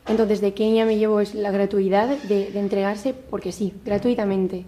[0.07, 4.65] Entonces, de Kenia me llevo la gratuidad de, entregarse, porque sí, gratuitamente.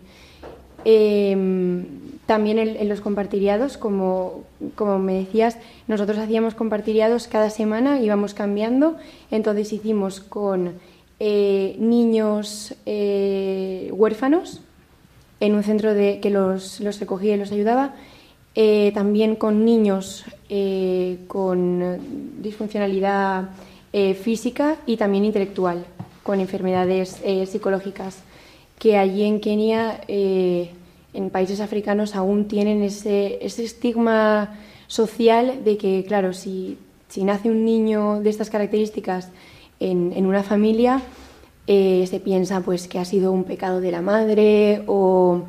[0.84, 1.86] Em,
[2.26, 4.44] también en, los compartiriados, como,
[4.76, 8.98] como me decías, nosotros hacíamos compartiriados cada semana, íbamos cambiando.
[9.32, 10.74] Entonces hicimos con
[11.20, 14.62] eh, niños eh, huérfanos
[15.40, 17.96] en un centro de, que los, los recogía y los ayudaba.
[18.56, 20.26] Eh, también con niños
[21.28, 23.50] con disfuncionalidad
[23.94, 25.86] eh, física y también intelectual,
[26.22, 28.18] con enfermedades eh, psicológicas,
[28.78, 30.72] que allí en Kenia, eh,
[31.14, 37.50] en países africanos, aún tienen ese, ese estigma social de que, claro, si, si, nace
[37.50, 39.30] un niño de estas características
[39.80, 41.02] en, en una familia,
[41.66, 45.44] se piensa pues que ha sido un pecado de la madre o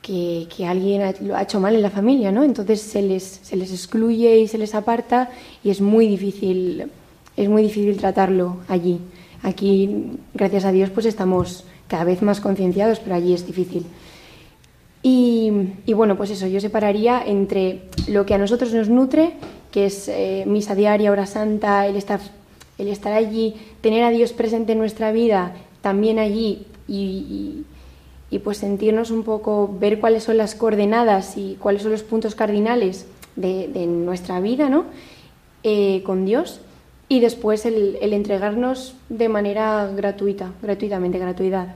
[0.00, 2.44] que, que, alguien lo ha hecho mal en la familia, ¿no?
[2.44, 5.30] Entonces se les, se les excluye y se les aparta
[5.62, 6.90] y es muy difícil
[7.36, 9.00] es muy difícil tratarlo allí.
[9.42, 13.86] Aquí, gracias a Dios, pues estamos cada vez más concienciados, pero allí es difícil.
[15.02, 15.50] Y,
[15.94, 19.32] bueno, pues eso, yo separaría entre lo que a nosotros nos nutre,
[19.70, 22.20] que es eh, misa diaria, hora santa, el estar,
[22.76, 27.64] el estar allí, tener a Dios presente en nuestra vida, también allí, y,
[28.44, 33.06] pues sentirnos un poco, ver cuáles son las coordenadas y cuáles son los puntos cardinales
[33.36, 34.84] de, nuestra vida, ¿no?
[35.62, 36.60] Eh, con Dios
[37.10, 41.74] y después el, entregarnos de manera gratuita, gratuitamente, gratuidad.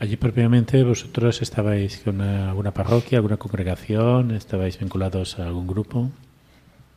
[0.00, 6.10] Allí propiamente vosotros estabais con alguna parroquia, alguna congregación, estabais vinculados a algún grupo.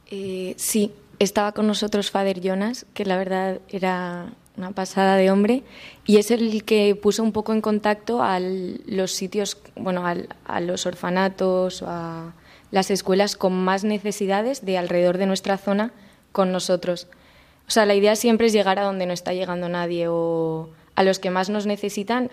[0.10, 5.62] Eh, sí, estaba con nosotros Father Jonas, que la verdad era una pasada de hombre,
[6.08, 10.88] y es el que puso un poco en contacto a los sitios, bueno, a los
[10.88, 12.34] orfanatos, a
[12.72, 15.92] las escuelas con más necesidades de alrededor de nuestra zona
[16.32, 17.08] con nosotros.
[17.68, 21.04] O sea, la idea siempre es llegar a donde no está llegando nadie o a
[21.04, 22.32] los que más nos necesitan,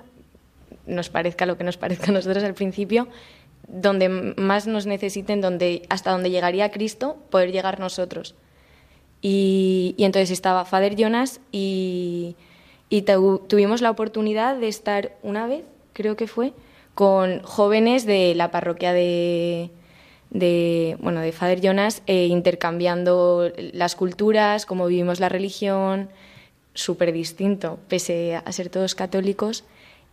[0.87, 3.09] nos parezca lo que nos parezca a nosotros al principio,
[3.69, 8.35] donde más nos necesiten, donde, hasta donde llegaría Cristo, poder llegar nosotros.
[9.23, 12.37] Y, entonces estaba Father Jonas y,
[12.89, 16.53] y tuvimos la oportunidad de estar una vez, creo que fue,
[16.95, 19.71] con jóvenes de la parroquia de,
[20.31, 26.09] de, bueno, de Father Jonas eh, intercambiando las culturas, cómo vivimos la religión,
[26.75, 29.65] súper distinto, pese a ser todos católicos,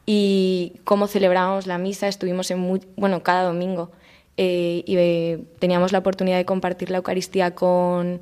[0.05, 2.07] y cómo celebrábamos la misa.
[2.07, 3.91] Estuvimos en, bueno, cada domingo
[4.37, 8.21] eh, y eh, teníamos la oportunidad de compartir la Eucaristía con,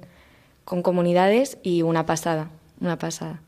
[0.66, 2.50] con comunidades y una pasada,
[2.80, 3.42] una pasada.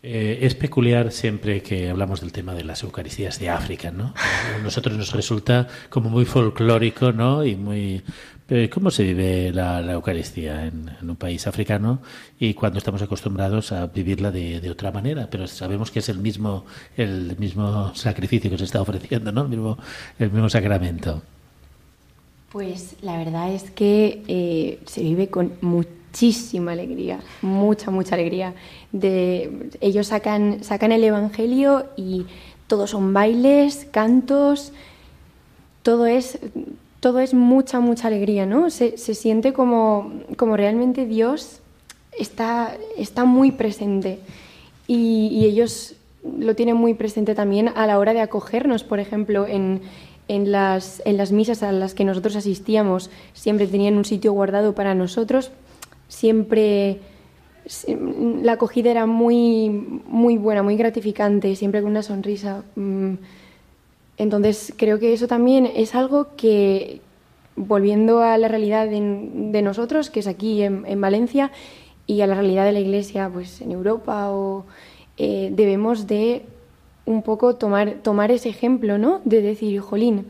[0.00, 4.14] Eh, es peculiar siempre que hablamos del tema de las Eucaristías de África, ¿no?
[4.54, 7.44] A nosotros nos resulta como muy folclórico, ¿no?
[7.44, 8.02] Y muy...
[8.48, 12.00] eh, ¿Cómo se vive la, Eucaristía en, un país africano
[12.38, 15.28] y cuando estamos acostumbrados a vivirla de, otra manera?
[15.28, 16.64] Pero sabemos que es el mismo,
[16.96, 19.42] el mismo sacrificio que se está ofreciendo, ¿no?
[19.42, 19.48] El
[20.30, 21.22] mismo, sacramento.
[22.52, 25.54] Pues la verdad es que eh, se vive con
[26.18, 28.52] muchísima alegría, mucha, mucha alegría.
[28.90, 32.26] De, ellos sacan, sacan el Evangelio y
[32.66, 34.72] todos son bailes, cantos,
[35.84, 36.40] todo es,
[36.98, 38.68] todo es mucha, mucha alegría, ¿no?
[38.70, 41.60] Se, se siente como, como realmente Dios
[42.18, 44.18] está, está muy presente
[44.88, 45.94] y, ellos
[46.36, 49.82] lo tienen muy presente también a la hora de acogernos, por ejemplo, en,
[50.26, 54.74] en las, en las misas a las que nosotros asistíamos siempre tenían un sitio guardado
[54.74, 55.52] para nosotros,
[56.08, 57.00] siempre
[58.42, 59.68] la acogida era muy,
[60.06, 62.64] muy buena, muy gratificante, siempre con una sonrisa.
[62.76, 63.14] Mm,
[64.16, 67.00] Entonces creo que eso también es algo que,
[67.56, 71.52] volviendo a la realidad de, nosotros, que es aquí en, en, Valencia,
[72.06, 74.64] y a la realidad de la Iglesia pues, en Europa, o,
[75.18, 76.42] eh, debemos de
[77.04, 79.20] un poco tomar, tomar ese ejemplo, ¿no?
[79.24, 80.26] De decir, jolín,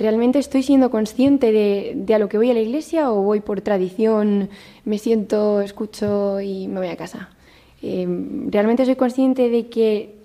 [0.00, 3.40] ¿realmente estoy siendo consciente de, de, a lo que voy a la iglesia o voy
[3.40, 4.48] por tradición,
[4.84, 7.28] me siento, escucho y me voy a casa?
[7.82, 8.06] Eh,
[8.48, 10.16] ¿Realmente soy consciente de que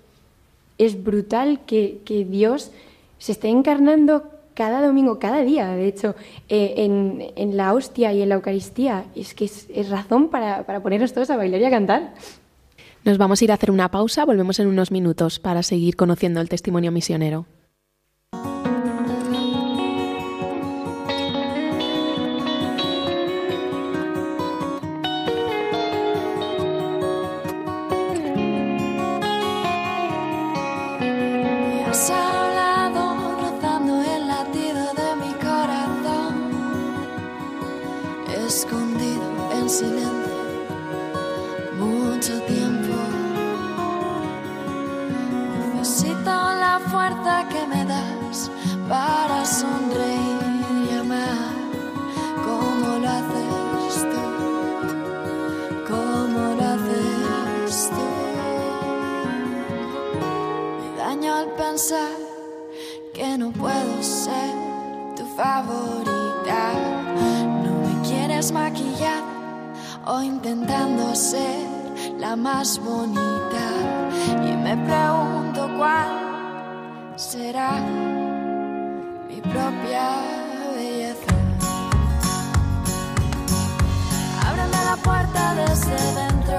[0.78, 2.72] es brutal que, que, Dios
[3.18, 5.68] se esté encarnando cada domingo, cada día?
[5.68, 6.14] De hecho,
[6.48, 10.64] eh, en, en, la hostia y en la Eucaristía es que es, es razón para,
[10.64, 12.14] para ponernos todos a bailar y a cantar.
[13.04, 16.40] Nos vamos a ir a hacer una pausa, volvemos en unos minutos para seguir conociendo
[16.40, 17.46] el testimonio misionero.
[63.12, 64.54] Que no puedo ser
[65.14, 66.72] tu favorita.
[67.64, 69.22] No me quieres maquillar
[70.06, 71.68] o intentando ser
[72.18, 73.66] la más bonita.
[74.48, 77.72] Y me pregunto cuál será
[79.28, 80.08] mi propia
[80.74, 81.34] belleza.
[84.48, 86.58] Ábreme la puerta desde dentro,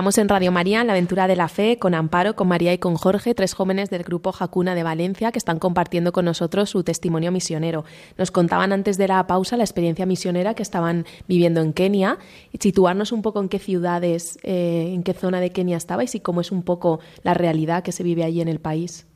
[0.00, 2.78] Estamos en Radio María, en la aventura de la fe, con Amparo, con María y
[2.78, 6.82] con Jorge, tres jóvenes del grupo Jacuna de Valencia que están compartiendo con nosotros su
[6.82, 7.84] testimonio misionero.
[8.16, 12.16] Nos contaban antes de la pausa la experiencia misionera que estaban viviendo en Kenia
[12.50, 16.20] y situarnos un poco en qué ciudades, eh, en qué zona de Kenia estabais y
[16.20, 19.06] cómo es un poco la realidad que se vive allí en el país.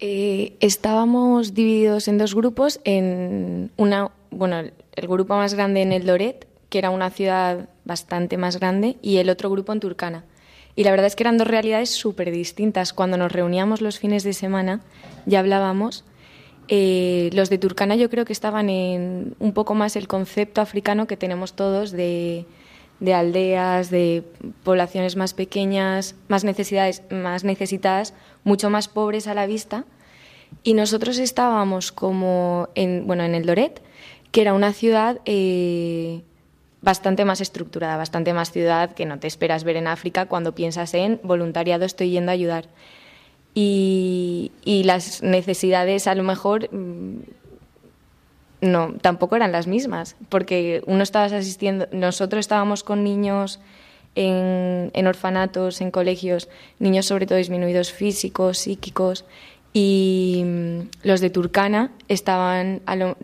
[0.00, 6.06] Eh, estábamos divididos en dos grupos, en una, bueno, el grupo más grande en el
[6.06, 10.24] Loret, que era una ciudad bastante más grande, y el otro grupo en Turcana.
[10.76, 12.92] Y la verdad es que eran dos realidades súper distintas.
[12.92, 14.80] Cuando nos reuníamos los fines de semana,
[15.26, 16.04] ya hablábamos.
[16.68, 21.08] Eh, los de Turcana yo creo que estaban en un poco más el concepto africano
[21.08, 22.46] que tenemos todos de,
[23.00, 24.22] de aldeas, de
[24.62, 28.14] poblaciones más pequeñas, más, necesidades, más necesitadas,
[28.44, 29.84] mucho más pobres a la vista.
[30.62, 33.82] Y nosotros estábamos como en, bueno, en el Doret,
[34.30, 36.22] que era una ciudad eh,
[36.82, 40.94] bastante más estructurada, bastante más ciudad que no te esperas ver en África cuando piensas
[40.94, 42.68] en voluntariado, estoy yendo a ayudar.
[43.54, 44.52] Y,
[44.84, 46.70] las necesidades a lo mejor
[48.60, 53.60] no, tampoco eran las mismas, porque uno estabas asistiendo, nosotros estábamos con niños
[54.14, 59.24] en, en orfanatos, en colegios, niños sobre todo disminuidos físicos, psíquicos,
[59.72, 62.82] y mm, los de Turcana estaban,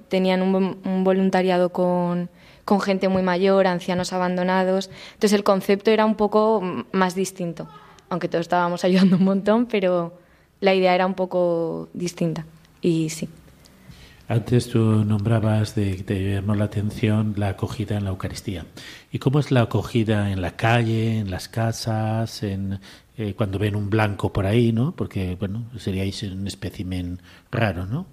[0.09, 2.29] tenían un, un voluntariado con,
[2.67, 4.91] con gente muy mayor, ancianos abandonados.
[5.15, 7.67] Entonces el concepto era un poco más distinto,
[8.11, 10.19] aunque todos estábamos ayudando un montón, pero
[10.61, 12.45] la idea era un poco distinta.
[12.83, 13.29] Y sí.
[14.29, 18.67] Antes tú nombrabas de te llamó la atención la acogida en la Eucaristía.
[19.13, 22.81] ¿Y cómo es la acogida en la calle, en las casas, en
[23.17, 24.97] eh, cuando ven un blanco por ahí, ¿no?
[24.97, 27.21] Porque bueno, seríais un espécimen
[27.53, 28.07] raro, ¿no?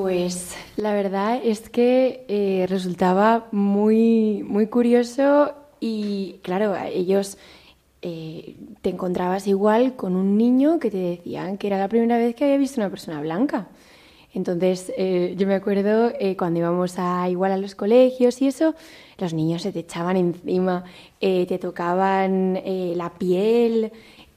[0.00, 7.36] Pues la verdad es que eh, resultaba muy, muy curioso y claro, ellos
[8.02, 12.36] eh, te encontrabas igual con un niño que te decían que era la primera vez
[12.36, 13.66] que había visto una persona blanca.
[14.32, 18.76] Entonces, eh, yo me acuerdo cuando íbamos a igual a los colegios y eso,
[19.18, 20.84] los niños se te echaban encima,
[21.18, 23.90] te tocaban la piel,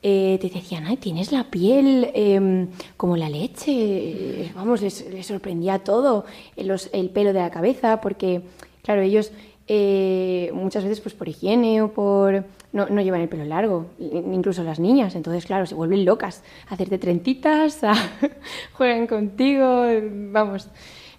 [0.03, 4.51] eh, te decían, ay, tienes la piel em, como la leche.
[4.55, 6.25] Vamos, les, les sorprendía todo,
[6.57, 8.41] eh, el pelo de la cabeza, porque,
[8.83, 9.31] claro, ellos
[9.67, 12.45] eh, muchas veces pues por higiene o por...
[12.73, 16.73] No, no llevan el pelo largo, incluso las niñas, entonces, claro, se vuelven locas a
[16.75, 17.93] hacerte trentitas, a-
[18.73, 19.83] juegan contigo,
[20.31, 20.69] vamos.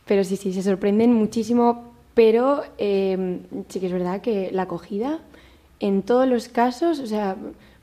[0.07, 5.19] Pero sí, sí, se sorprenden muchísimo, pero eh, sí que es verdad que la acogida
[5.79, 7.37] en todos los casos, o sea,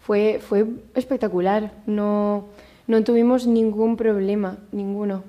[0.10, 1.72] fue, fue espectacular.
[1.86, 2.46] No,
[2.88, 5.24] no tuvimos ningún problema, ninguno.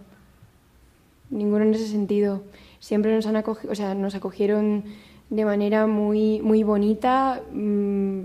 [1.29, 2.41] Ninguno en ese sentido.
[2.79, 4.85] Siempre nos han acogido, o sea, nos acogieron
[5.29, 7.43] de manera muy, muy bonita.
[7.53, 8.21] mm,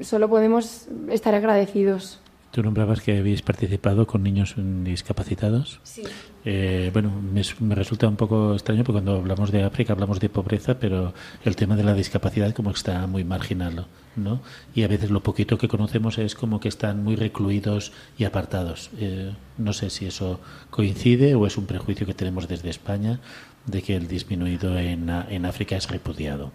[0.00, 2.18] solo podemos estar agradecidos.
[2.50, 5.78] Tú nombrabas que habéis participado con niños discapacitados.
[5.84, 6.02] Sí.
[6.44, 10.30] Eh, bueno, me, me resulta un poco extraño porque cuando hablamos de África hablamos de
[10.30, 13.86] pobreza, pero el tema de la discapacidad como que está muy marginal,
[14.16, 14.40] ¿no?
[14.74, 18.90] Y a veces lo poquito que conocemos es como que están muy recluidos y apartados.
[18.98, 20.40] Eh, no sé si eso
[20.70, 23.20] coincide o es un prejuicio que tenemos desde España
[23.66, 26.50] de que el disminuido en, en África es repudiado.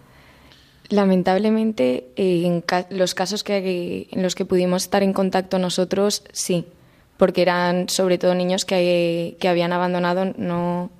[0.88, 6.22] Lamentablemente, eh, en ca- los casos que, en los que pudimos estar en contacto nosotros,
[6.32, 6.66] sí,
[7.16, 10.90] porque eran sobre todo niños que, que habían abandonado, no,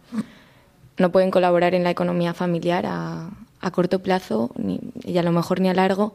[0.99, 3.31] no pueden colaborar en la economía familiar a,
[3.61, 6.15] a corto plazo ni, y a lo mejor ni a largo.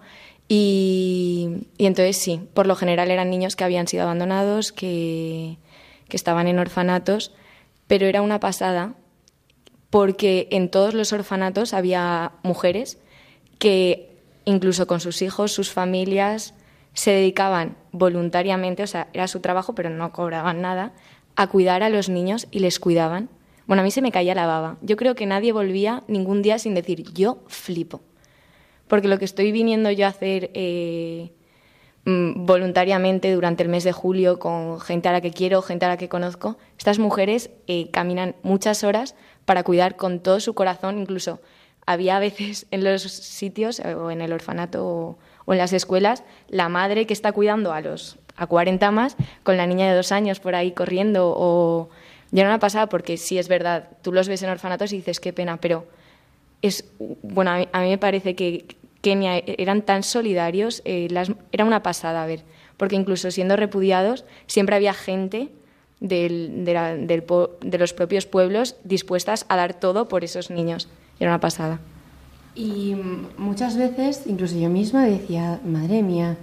[0.50, 5.58] Y, y entonces sí, por lo general eran niños que habían sido abandonados, que,
[6.10, 7.32] que estaban en orfanatos,
[7.88, 8.96] pero era una pasada
[9.90, 12.98] porque en todos los orfanatos había mujeres
[13.62, 14.10] que
[14.46, 16.56] incluso con sus hijos, sus familias,
[16.94, 20.94] se dedicaban voluntariamente, o sea, era su trabajo, pero no cobraban nada,
[21.36, 23.30] a cuidar a los niños y les cuidaban.
[23.68, 24.78] Bueno, a mí se me caía la baba.
[24.82, 28.02] Yo creo que nadie volvía ningún día sin decir, yo flipo.
[28.88, 31.32] Porque lo que estoy viniendo yo a hacer eh,
[32.06, 35.90] mm, voluntariamente durante el mes de julio con gente a la que quiero, gente a
[35.90, 39.14] la que conozco, estas mujeres eh, caminan muchas horas
[39.46, 41.42] para cuidar con todo su corazón, incluso
[41.86, 44.86] había a veces en los sitios eh, o en el orfanato
[45.46, 49.58] o, en las escuelas la madre que está cuidando a los a 40 más con
[49.58, 51.90] la niña de dos años por ahí corriendo o
[52.32, 55.20] ya no me pasaba porque sí es verdad tú los ves en orfanatos y dices
[55.20, 55.86] qué pena pero
[56.62, 56.86] es
[57.22, 58.66] bueno a mí, me parece que
[59.02, 61.08] Kenia eran tan solidarios eh,
[61.52, 62.44] era una pasada a ver
[62.78, 65.50] porque incluso siendo repudiados siempre había gente
[66.00, 67.24] del- de, la- del
[67.62, 70.88] de los propios pueblos dispuestas a dar todo por esos niños
[71.22, 71.80] era una pasada
[72.56, 72.96] Y
[73.38, 76.36] muchas veces, incluso yo misma decía, madre mía,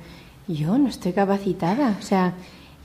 [0.47, 1.97] yo no estoy capacitada.
[1.99, 2.35] O sea,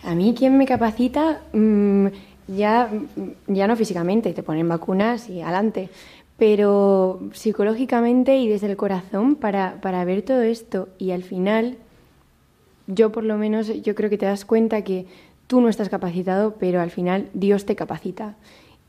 [0.04, 2.08] a mí quien me capacita, mm,
[2.50, 5.90] ya, mm, ya no físicamente, te ponen vacunas y adelante,
[6.38, 10.90] pero psicológicamente y desde el corazón para, para ver todo esto.
[10.98, 11.78] Y al final,
[12.88, 15.06] yo por lo menos, yo creo que te das cuenta que
[15.48, 18.36] tú no estás capacitado, pero al final Dios te capacita.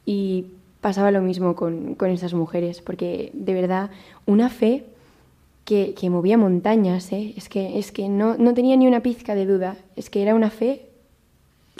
[0.07, 0.47] Y
[0.85, 3.89] pasaba lo mismo con, con esas mujeres, porque de verdad,
[4.26, 4.85] una fe
[5.64, 7.32] que, que movía montañas, ¿eh?
[7.39, 10.35] es que, es que no, no tenía ni una pizca de duda, es que era
[10.35, 10.82] una fe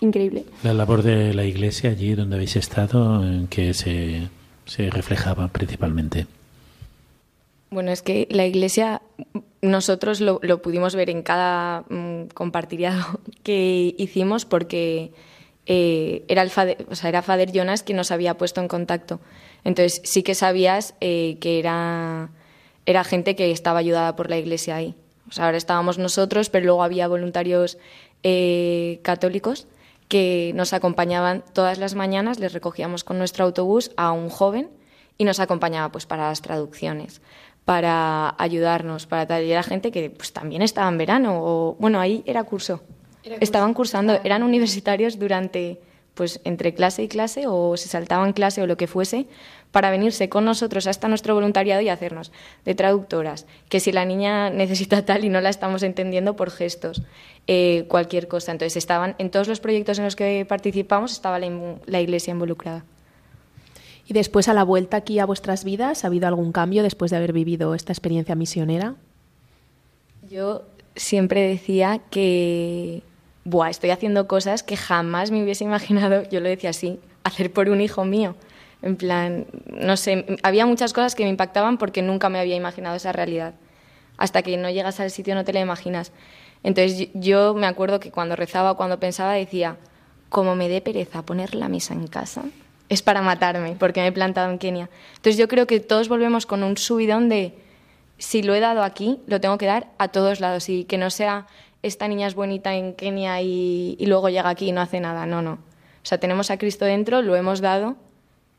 [0.01, 0.47] increíble.
[0.63, 4.29] La labor de la iglesia allí donde habéis estado, en que se,
[4.65, 6.27] se reflejaba principalmente.
[7.69, 9.03] Bueno, es que la iglesia,
[9.61, 15.13] nosotros lo, lo pudimos ver en cada mm, compartiriado que hicimos porque
[15.67, 19.21] eh, era, el Fader, o sea, era Fader Jonas quien nos había puesto en contacto.
[19.65, 22.31] Entonces sí que sabías eh, que era,
[22.87, 24.95] era gente que estaba ayudada por la iglesia ahí.
[25.39, 27.79] Ahora estábamos nosotros, pero luego había voluntarios
[28.23, 29.67] eh, católicos
[30.09, 34.71] que nos acompañaban todas las mañanas, les recogíamos con nuestro autobús a un joven
[35.17, 37.23] y nos acompañaba pues para las traducciones,
[37.65, 39.45] para ayudarnos, para tal.
[39.45, 42.83] Y era gente que pues también estaba en verano, o bueno, ahí era curso.
[43.41, 45.79] Estaban cursando, eran universitarios durante
[46.15, 49.27] pues entre clase y clase o se saltaban clase o lo que fuese
[49.73, 52.31] para venirse con nosotros hasta nuestro voluntariado y hacernos
[52.65, 57.03] de traductoras, que si la niña necesita tal y no la estamos entendiendo por gestos,
[57.49, 58.53] eh, cualquier cosa.
[58.53, 61.51] Entonces estaban en todos los proyectos en los que participamos estaba la,
[61.87, 62.85] la iglesia involucrada.
[64.07, 67.17] Y después a la vuelta aquí a vuestras vidas, ¿ha habido algún cambio después de
[67.17, 68.95] haber vivido esta experiencia misionera?
[70.31, 70.63] Yo
[70.95, 73.03] siempre decía que
[73.45, 77.69] Buah, estoy haciendo cosas que jamás me hubiese imaginado, yo lo decía así, hacer por
[77.69, 78.35] un hijo mío.
[78.81, 82.97] En plan, no sé, había muchas cosas que me impactaban porque nunca me había imaginado
[82.97, 83.55] esa realidad.
[84.17, 86.13] Hasta que no llegas al sitio no te la imaginas.
[86.63, 89.77] Entonces yo me acuerdo que cuando rezaba, cuando pensaba, decía,
[90.29, 92.45] como me dé pereza poner la mesa en casa,
[92.89, 94.89] es para matarme, porque me he plantado en Kenia.
[95.17, 97.55] Entonces yo creo que todos volvemos con un subidón de,
[98.19, 101.11] si lo he dado aquí, lo tengo que dar a todos lados y que no
[101.11, 101.47] sea
[101.85, 105.27] esta niña es bonita en Kenia y, luego llega aquí y no hace nada.
[105.27, 105.53] No, no.
[105.53, 107.97] O sea, tenemos a Cristo dentro, lo hemos dado,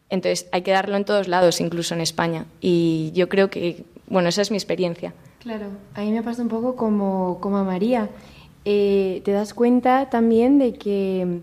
[0.09, 2.45] entonces hay que darlo en todos lados, incluso en España.
[2.61, 5.13] Y yo creo que, bueno, esa es mi experiencia.
[5.39, 8.09] Claro, a mí me pasa un poco como, como a María.
[8.63, 11.41] Eh, te das cuenta también de que,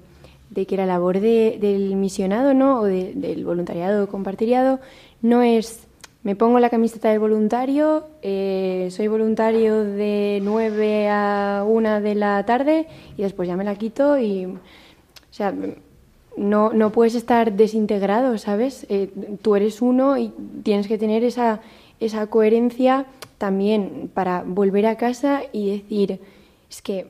[0.51, 2.80] de que la labor del misionado ¿no?
[2.80, 4.80] o del voluntariado compartiriado
[5.20, 5.87] no es
[6.23, 12.45] me pongo la camiseta del voluntario, eh, soy voluntario de 9 a 1 de la
[12.47, 14.59] tarde y después ya me la quito y, o
[15.31, 15.53] sea,
[16.37, 18.87] no, no puedes estar desintegrado, ¿sabes?
[18.89, 19.11] Eh,
[19.43, 21.61] tú eres uno y tienes que tener esa,
[21.99, 23.07] esa coherencia
[23.39, 26.20] también para volver a casa y decir,
[26.70, 27.09] es que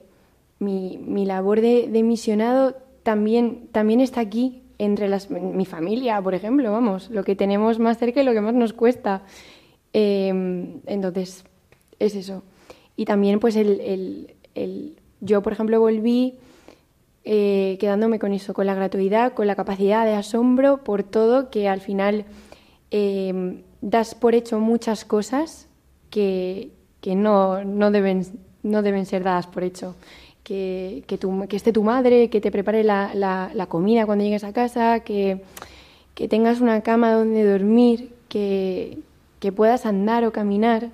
[0.59, 6.35] mi, mi labor de, de misionado también, también está aquí, entre las, mi familia, por
[6.35, 9.23] ejemplo, vamos, lo que tenemos más cerca y lo que más nos cuesta.
[9.93, 11.45] Em, entonces,
[11.99, 12.43] es eso.
[12.97, 16.35] Y también, pues, el, el, el yo, por ejemplo, volví
[17.25, 21.69] eh, quedándome con eso, con la gratuidad, con la capacidad de asombro por todo, que
[21.69, 22.25] al final
[22.91, 25.69] em, das por hecho muchas cosas
[26.11, 28.27] que, que no, no, deben,
[28.65, 29.95] no deben ser dadas por hecho
[30.45, 35.01] que, que, esté tu madre, que te prepare la, la, comida cuando llegues a casa,
[35.01, 35.43] que,
[36.29, 38.99] tengas una cama donde dormir, que,
[39.57, 40.91] puedas andar o caminar.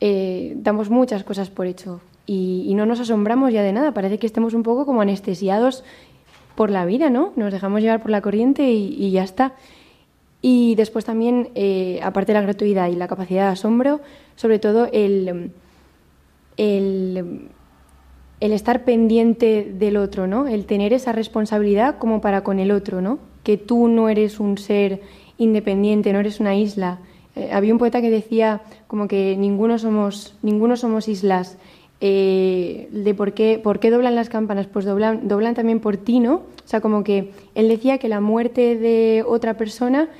[0.00, 3.92] Eh, damos muchas cosas por hecho y, no nos asombramos ya de nada.
[3.92, 5.84] Parece que estemos un poco como anestesiados
[6.54, 7.32] por la vida, ¿no?
[7.36, 9.54] Nos dejamos llevar por la corriente y, y ya está.
[10.46, 14.02] Y después también, eh, aparte de la gratuidad y la capacidad de asombro,
[14.36, 15.52] sobre todo el,
[16.58, 17.48] el
[18.44, 20.46] el estar pendiente del otro, ¿no?
[20.46, 23.18] El tener esa responsabilidad como para con el otro, ¿no?
[23.42, 25.00] Que tú no eres un ser
[25.38, 26.98] independiente, no eres una isla.
[27.36, 31.56] Eh, había un poeta que decía como que ninguno somos, ninguno somos islas.
[32.02, 36.20] Eh, de por qué, por qué doblan las campanas, pues doblan, doblan también por ti,
[36.20, 36.34] ¿no?
[36.34, 40.10] O sea, como que él decía que la muerte de otra persona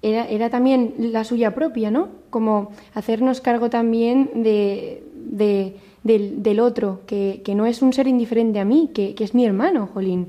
[0.00, 2.06] era, era también la suya propia, ¿no?
[2.30, 8.60] Como hacernos cargo también de, de del, otro, que, que, no es un ser indiferente
[8.60, 10.28] a mí, que, que es mi hermano, Jolín.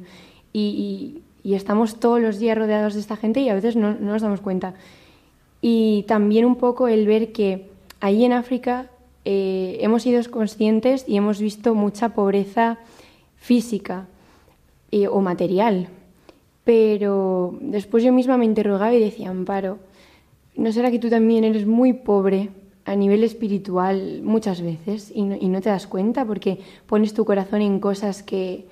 [0.52, 4.12] Y, y, estamos todos los días rodeados de esta gente y a veces no, no,
[4.12, 4.76] nos damos cuenta.
[5.62, 8.90] Y también un poco el ver que ahí en África
[9.26, 12.78] eh, hemos sido conscientes y hemos visto mucha pobreza
[13.38, 14.08] física
[14.92, 15.88] eh, o material.
[16.64, 19.80] Pero después yo misma me interrogaba y decía, Amparo,
[20.56, 22.50] ¿no será que tú también eres muy pobre
[22.90, 27.24] a nivel espiritual muchas veces y no, y no, te das cuenta porque pones tu
[27.24, 28.66] corazón en cosas que,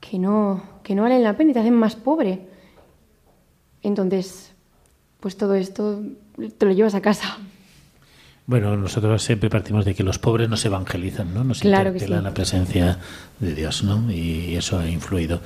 [0.00, 2.46] que, no, que no valen la pena y te hacen más pobre.
[3.82, 4.52] Entonces,
[5.18, 6.00] pues todo esto
[6.58, 7.38] te lo llevas a casa.
[8.46, 11.42] Bueno, nosotros siempre partimos de que los pobres no se evangelizan, ¿no?
[11.42, 12.06] No se claro sí.
[12.06, 12.98] la presencia
[13.40, 14.12] de Dios, ¿no?
[14.12, 15.40] Y eso ha influido.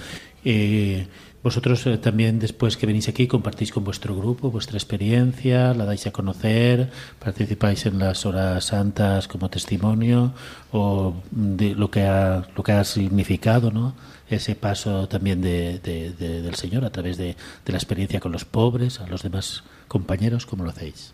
[0.44, 1.06] Eh,
[1.44, 6.06] vosotros eh, también, después que venís aquí, compartís con vuestro grupo vuestra experiencia, la dais
[6.06, 6.88] a conocer,
[7.18, 10.32] participáis en las horas santas como testimonio
[10.72, 13.94] o de lo que ha, lo que ha significado, ¿no?
[14.30, 17.36] Ese paso también de, de, de, del Señor a través de,
[17.66, 21.12] la experiencia con los pobres, a los demás compañeros, ¿cómo lo hacéis?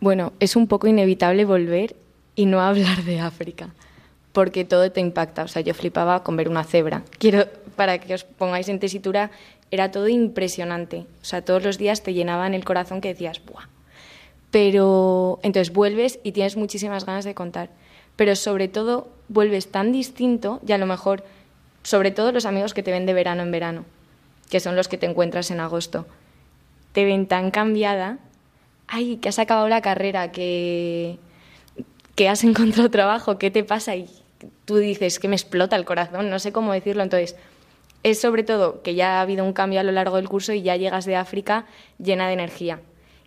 [0.00, 1.94] Bueno, es un poco inevitable volver
[2.34, 3.70] y no hablar de África
[4.32, 5.44] porque todo te impacta.
[5.44, 7.04] O sea, yo flipaba con ver una cebra.
[7.18, 7.46] Quiero,
[7.76, 9.30] para que os pongáis en tesitura,
[9.70, 11.06] era todo impresionante.
[11.22, 13.68] O sea, todos los días te llenaban el corazón que decías, ¡buah!
[14.50, 17.70] Pero entonces vuelves y tienes muchísimas ganas de contar.
[18.16, 21.24] Pero sobre todo vuelves tan distinto y a lo mejor
[21.82, 23.84] sobre todo los amigos que te ven de verano en verano,
[24.50, 26.06] que son los que te encuentras en agosto.
[26.92, 28.18] Te ven tan cambiada,
[28.88, 31.18] ay, que has acabado la carrera, que,
[32.14, 33.94] que has encontrado trabajo, ¿qué te pasa?
[33.94, 34.08] Y
[34.64, 37.02] tú dices que me explota el corazón, no sé cómo decirlo.
[37.02, 37.36] Entonces,
[38.06, 40.62] es sobre todo que ya ha habido un cambio a lo largo del curso y
[40.62, 41.66] ya llegas de África
[41.98, 42.78] llena de energía.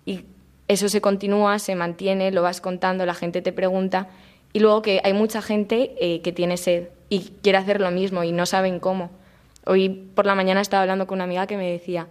[0.05, 0.23] Y
[0.69, 4.07] eso se continúa, se mantiene, lo vas contando, la gente te pregunta.
[4.53, 8.23] Y luego que hay mucha gente eh, que tiene sed y quiere hacer lo mismo
[8.23, 9.11] y no saben cómo.
[9.65, 12.07] Hoy por la mañana estaba hablando con una amiga que me decía,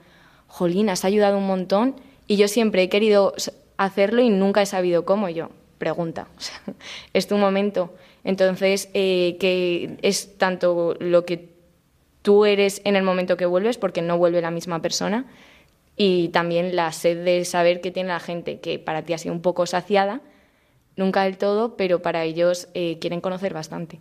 [0.47, 1.97] Jolín, has ayudado un montón
[2.27, 3.33] y yo siempre he querido
[3.79, 5.31] hacerlo y nunca he sabido cómo.
[5.31, 5.49] Yo,
[5.79, 6.29] pregunta,
[7.15, 7.95] es tu momento.
[8.25, 11.57] Entonces, eh, que es tanto lo que
[12.29, 15.25] tú eres en el momento que vuelves, porque no vuelve la misma persona,
[15.97, 19.35] y también la sed de saber que tiene la gente, que para ti ha sido
[19.35, 20.21] un poco saciada,
[20.95, 23.99] nunca del todo, pero para ellos eh, quieren conocer bastante.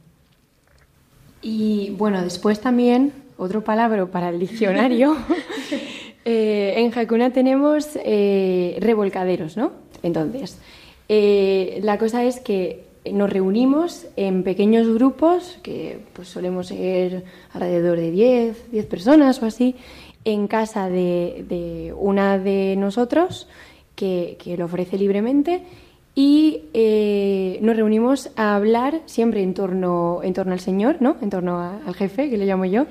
[1.41, 5.15] Y bueno, después también, otro palabra para el diccionario.
[6.29, 9.71] Eh, en Hakuna tenemos eh, revolcaderos, ¿no?
[10.03, 10.59] Entonces,
[11.07, 18.11] la cosa es que nos reunimos en pequeños grupos, que pues solemos ser alrededor de
[18.11, 19.75] 10, 10 personas o así,
[20.25, 23.47] en casa de, una de nosotros,
[23.95, 25.63] que, lo ofrece libremente,
[26.15, 31.15] y eh, nos reunimos a hablar siempre en torno, en torno al Señor, ¿no?
[31.21, 32.87] en torno al jefe, que le llamo yo,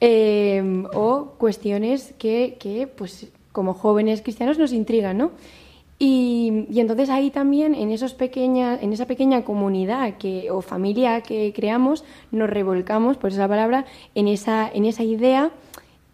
[0.00, 5.32] eh, o cuestiones que, que, pues, como jóvenes cristianos nos intrigan, ¿no?
[5.98, 11.52] Y, entonces ahí también, en, esos pequeña, en esa pequeña comunidad que, o familia que
[11.52, 13.84] creamos, nos revolcamos, por esa palabra,
[14.14, 15.50] en esa, en esa idea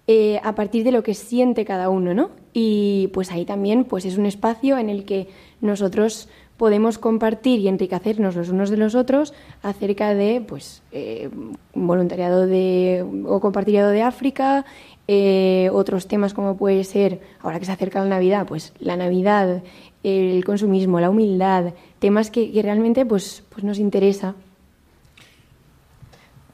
[0.07, 2.30] eh, a partir de lo que siente cada uno, ¿no?
[2.53, 5.28] Y pues ahí también pues es un espacio en el que
[5.61, 11.29] nosotros podemos compartir y enriquecernos los unos de los otros acerca de pues eh,
[11.75, 14.65] voluntariado de o compartiriado de África
[15.07, 19.63] eh, otros temas como puede ser, ahora que se acerca la Navidad, pues la Navidad,
[20.03, 24.35] el consumismo, la humildad, temas que, realmente pues, pues nos interesa.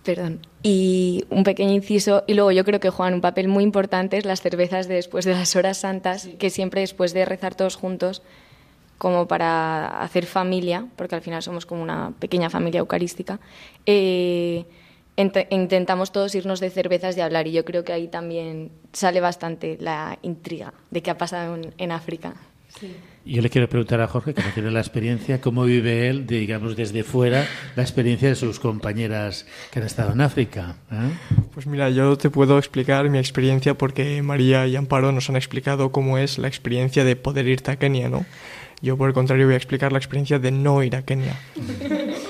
[0.03, 0.41] Perdón.
[0.63, 4.25] Y un pequeño inciso, y luego yo creo que juegan un papel muy importante es
[4.25, 8.23] las cervezas de después de las horas santas, que siempre después de rezar todos juntos,
[9.01, 13.41] como para hacer familia, porque al final somos como una pequeña familia eucarística,
[13.87, 14.67] eh,
[15.17, 19.79] intentamos todos irnos de cervezas y hablar y yo creo que ahí también sale bastante
[19.81, 22.35] la intriga de qué ha pasado en, África.
[23.25, 26.77] Yo le quiero preguntar a Jorge, que no tiene la experiencia, cómo vive él, digamos,
[26.77, 27.47] desde fuera,
[27.77, 30.77] la experiencia de sus compañeras que han estado en África.
[30.93, 31.11] ¿eh?
[31.55, 35.91] Pues mira, yo te puedo explicar mi experiencia porque María y Amparo nos han explicado
[35.91, 38.27] cómo es la experiencia de poder irte a Kenia, ¿no?
[38.83, 41.39] Yo, por el contrario, voy a explicar la experiencia de no ir a Kenia.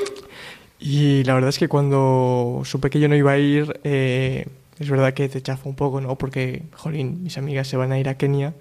[0.81, 4.47] Y la verdad es que cuando supe que yo no iba a ir, eh,
[4.79, 6.17] es verdad que te chafa un poco, ¿no?
[6.17, 8.55] Porque, jolín, mis amigas se van a ir a Kenia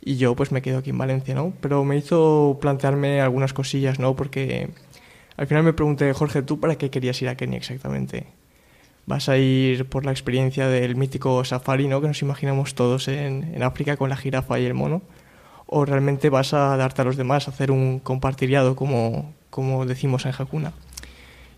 [0.00, 1.52] y yo pues me quedo aquí en Valencia, ¿no?
[1.60, 4.14] Pero me hizo plantearme algunas cosillas, ¿no?
[4.14, 4.70] Porque
[5.36, 8.28] al final me pregunté, Jorge, ¿tú para qué querías ir a Kenia exactamente?
[9.06, 12.00] ¿Vas a ir por la experiencia del mítico safari, ¿no?
[12.00, 15.02] Que nos imaginamos todos en, en África con la jirafa y el mono.
[15.66, 20.24] ¿O realmente vas a darte a los demás, a hacer un compartiriado como, como decimos
[20.26, 20.72] en Hakuna?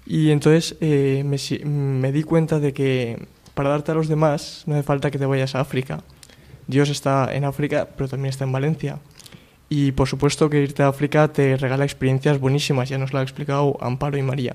[0.09, 4.83] Y entonces eh, me, di cuenta de que para darte a los demás no hace
[4.83, 6.03] falta que te vayas a África.
[6.67, 9.01] Dios está en África, pero también está en Valencia.
[9.69, 13.23] Y por supuesto que irte a África te regala experiencias buenísimas, ya nos lo ha
[13.23, 14.55] explicado Amparo y María.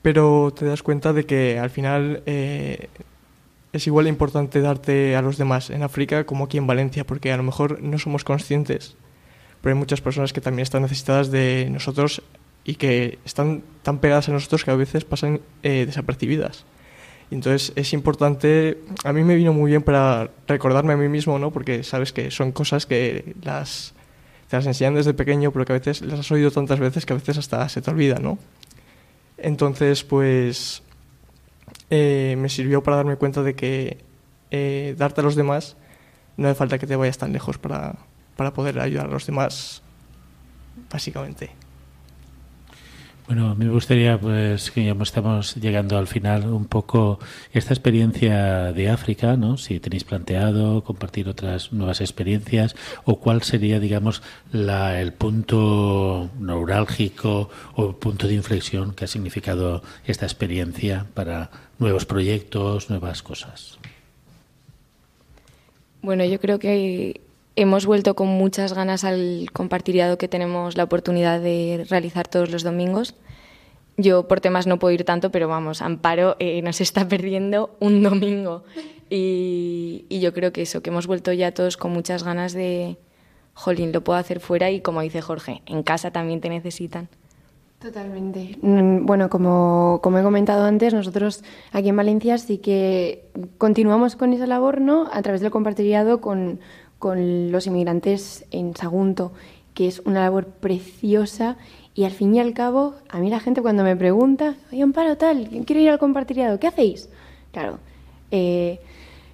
[0.00, 2.88] Pero te das cuenta de que al final eh,
[3.72, 7.32] es igual de importante darte a los demás en África como aquí en Valencia, porque
[7.32, 8.96] a lo mejor no somos conscientes,
[9.60, 12.22] pero hay muchas personas que también están necesitadas de nosotros
[12.64, 16.64] y que están tan pegadas a nosotros que a veces pasan eh, desapercibidas.
[17.30, 21.50] Entonces es importante, a mí me vino muy bien para recordarme a mí mismo, ¿no?
[21.50, 23.94] Porque sabes que son cosas que las,
[24.48, 27.14] te las enseñan desde pequeño, pero que a veces las has oído tantas veces que
[27.14, 28.38] a veces hasta se te olvida, ¿no?
[29.38, 30.82] Entonces, pues
[31.94, 33.98] eh, me sirvió para darme cuenta de que
[34.50, 35.76] eh, darte a los demás
[36.38, 37.96] no hace falta que te vayas tan lejos para,
[38.34, 39.82] para poder ayudar a los demás,
[40.90, 41.50] básicamente.
[43.26, 47.20] Bueno, a mí me gustaría, pues, que ya estamos llegando al final, un poco
[47.52, 49.56] esta experiencia de África, ¿no?
[49.56, 57.48] Si tenéis planteado compartir otras nuevas experiencias, o cuál sería, digamos, la, el punto neurálgico
[57.76, 63.78] o punto de inflexión que ha significado esta experiencia para nuevos proyectos, nuevas cosas.
[66.02, 67.20] Bueno, yo creo que
[67.54, 72.62] Hemos vuelto con muchas ganas al compartiriado que tenemos la oportunidad de realizar todos los
[72.62, 73.14] domingos.
[73.96, 78.02] Yo por temas no puedo ir tanto, pero vamos, Amparo eh, nos está perdiendo un
[78.02, 78.64] domingo.
[79.10, 82.96] Y, y yo creo que eso, que hemos vuelto ya todos con muchas ganas de,
[83.54, 87.08] jolín, lo puedo hacer fuera y como dice Jorge, en casa también te necesitan.
[87.80, 88.56] Totalmente.
[88.62, 91.42] Mm, Bueno, como, como he comentado antes, nosotros
[91.72, 93.28] aquí en Valencia sí que
[93.58, 95.08] continuamos con esa labor, ¿no?
[95.12, 96.60] A través del compartiriado con,
[97.02, 99.32] con los inmigrantes en Sagunto,
[99.74, 101.56] que es una labor preciosa
[101.96, 105.16] y al fin y al cabo, a mí la gente cuando me pregunta, oye, Amparo,
[105.16, 107.08] tal, quiero ir al compartiriado, ¿qué hacéis?
[107.50, 107.80] Claro,
[108.30, 108.78] eh,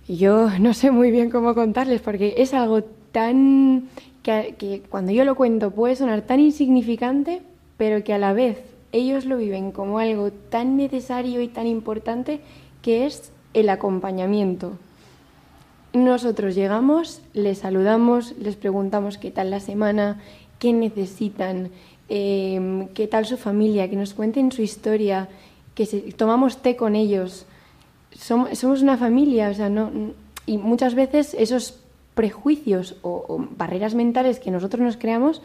[0.08, 3.90] yo no sé muy bien cómo contarles porque es algo tan
[4.22, 7.42] que, que cuando yo lo cuento puede sonar tan insignificante,
[7.76, 8.62] pero que a la vez
[8.92, 12.40] ellos lo viven como algo tan necesario y tan importante
[12.80, 14.78] que es el acompañamiento.
[15.95, 20.20] Nosotros llegamos, les saludamos, les preguntamos qué tal la semana,
[20.59, 21.70] qué necesitan,
[22.09, 25.28] eh, qué tal su familia, que nos cuenten su historia,
[25.74, 25.86] que
[26.16, 27.47] tomamos té con ellos.
[28.14, 29.91] Som- somos una familia, o sea, no,
[30.47, 31.78] y muchas veces esos
[32.14, 35.41] prejuicios o, barreras mentales que nosotros nos creamos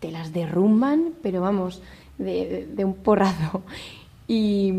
[0.00, 1.82] te las derrumban, pero vamos,
[2.18, 3.62] de, de- un porrazo.
[4.26, 4.72] Y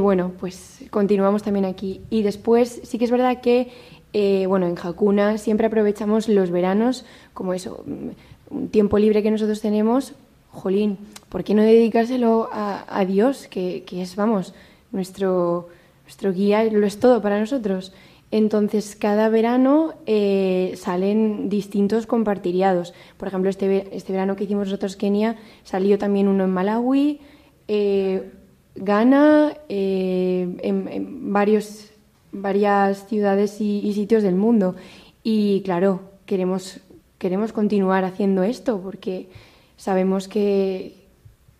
[0.00, 2.00] bueno, pues continuamos también aquí.
[2.10, 3.70] Y después sí que es verdad que,
[4.16, 7.04] eh, bueno, en Hakuna siempre aprovechamos los veranos
[7.34, 10.14] como eso, mm, un tiempo libre que nosotros tenemos.
[10.50, 10.98] Jolín,
[11.28, 14.54] ¿por qué no dedicárselo a, a Dios, que, es, vamos,
[14.92, 15.68] nuestro,
[16.04, 17.92] nuestro guía, lo es todo para nosotros?
[18.30, 22.94] Entonces, cada verano eh, salen distintos compartiriados.
[23.16, 27.20] Por ejemplo, este, este verano que hicimos nosotros Kenia, salió también uno en Malawi,
[27.66, 28.30] eh,
[28.76, 31.93] Ghana, eh, en varios,
[32.34, 34.74] varias ciudades y, y sitios del mundo.
[35.22, 36.80] Y claro, queremos,
[37.18, 39.28] queremos continuar haciendo esto porque
[39.76, 41.06] sabemos que,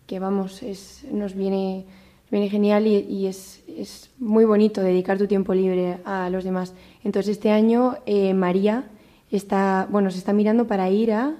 [0.05, 1.85] que vamos, es, nos viene,
[2.29, 6.73] viene genial y, y es, es muy bonito dedicar tu tiempo libre a los demás.
[7.03, 8.83] Entonces este año eh, María
[9.31, 11.35] está, bueno, se está mirando para ir a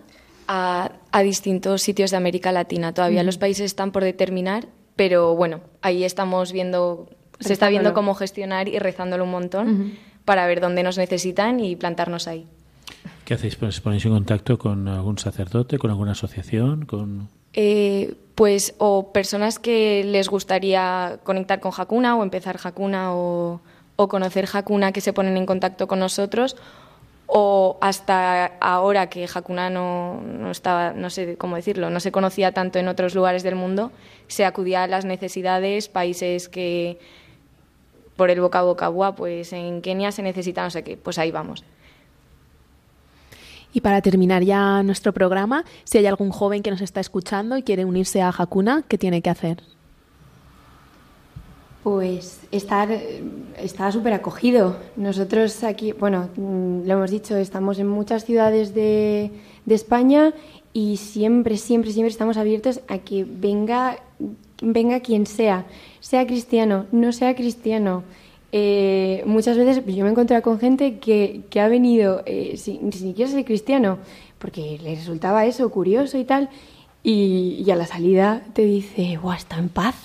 [0.47, 2.93] a, a distintos sitios de América Latina.
[2.93, 7.09] Todavía los países están por determinar, pero bueno, ahí estamos viendo,
[7.39, 9.93] se está viendo cómo gestionar y rezándolo un montón
[10.25, 12.47] para ver dónde nos necesitan y plantarnos ahí.
[13.25, 13.61] ¿Qué hacéis?
[13.61, 16.85] ¿Os ponéis en contacto con algún sacerdote, con alguna asociación?
[16.85, 23.61] con Eh, pues o personas que les gustaría conectar con Hakuna o empezar Hakuna o,
[23.95, 26.55] o conocer Hakuna que se ponen en contacto con nosotros
[27.27, 32.51] o hasta ahora que Hakuna no, no estaba, no sé cómo decirlo, no se conocía
[32.51, 33.91] tanto en otros lugares del mundo,
[34.27, 36.99] se acudía a las necesidades, países que
[38.15, 41.17] por el boca a boca, "Buah, pues en Kenia se necesita no sé qué, pues
[41.17, 41.63] ahí vamos.
[43.75, 47.61] Y para terminar ya nuestro programa, si hay algún joven que nos está escuchando y
[47.61, 49.61] quiere unirse a Hakuna, ¿qué tiene que hacer?
[51.83, 52.89] Pues estar
[53.59, 54.77] está súper acogido.
[54.95, 59.31] Nosotros aquí, bueno, mm, lo hemos dicho, estamos en muchas ciudades de,
[59.65, 60.33] de España
[60.71, 63.97] y siempre, siempre, siempre estamos abiertos a que venga,
[64.61, 65.65] venga quien sea,
[66.05, 68.03] sea cristiano, no sea cristiano.
[68.51, 72.93] Eh, muchas veces yo me he encontrado con gente que, que ha venido eh, sin,
[72.93, 73.97] sin siquiera ser cristiano,
[74.37, 76.49] porque le resultaba eso curioso y tal,
[77.01, 79.95] y, a la salida te dice, ¡buah, está en paz!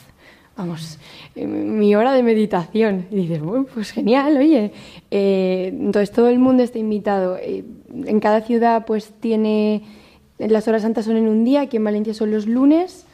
[0.56, 0.98] vamos,
[1.36, 3.06] eh, mi hora de meditación.
[3.10, 4.72] Y dices, bueno, pues genial, oye.
[5.10, 7.36] Entonces todo el mundo está invitado.
[7.38, 9.82] En cada ciudad pues tiene,
[10.38, 13.04] las horas santas son en un día, aquí en Valencia son los lunes.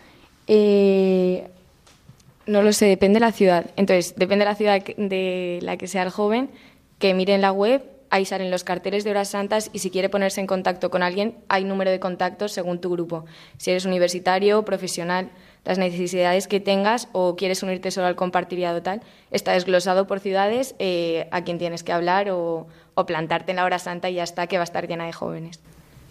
[2.46, 3.66] No lo sé, depende de la ciudad.
[3.76, 6.50] Entonces, depende de la ciudad de la que sea el joven,
[6.98, 10.08] que mire en la web, ahí salen los carteles de horas santas y si quiere
[10.08, 13.24] ponerse en contacto con alguien, hay número de contactos según tu grupo.
[13.58, 15.30] Si eres universitario, profesional,
[15.64, 20.76] las necesidades que tengas o quieres unirte solo al compartiriado tal, está desglosado por ciudades
[20.78, 24.22] eh, a quien tienes que hablar o, o plantarte en la hora santa y ya
[24.22, 25.60] está, que va a estar llena de jóvenes.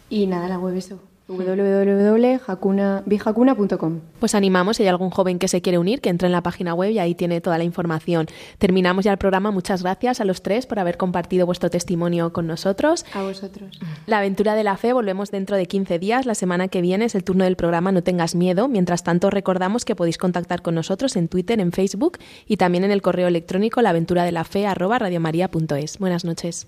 [0.09, 4.01] y nada, la web eso, www.bijacuna.com.
[4.19, 6.73] Pues animamos, si hay algún joven que se quiere unir, que entre en la página
[6.73, 8.27] web y ahí tiene toda la información.
[8.57, 9.51] Terminamos ya el programa.
[9.51, 13.05] Muchas gracias a los tres por haber compartido vuestro testimonio con nosotros.
[13.13, 13.79] A vosotros.
[14.05, 16.25] La aventura de la fe volvemos dentro de 15 días.
[16.25, 18.67] La semana que viene es el turno del programa No tengas miedo.
[18.67, 22.91] Mientras tanto, recordamos que podéis contactar con nosotros en Twitter, en Facebook y también en
[22.91, 25.97] el correo electrónico laventuradelafe@radiomaria.es.
[25.97, 26.67] Buenas noches.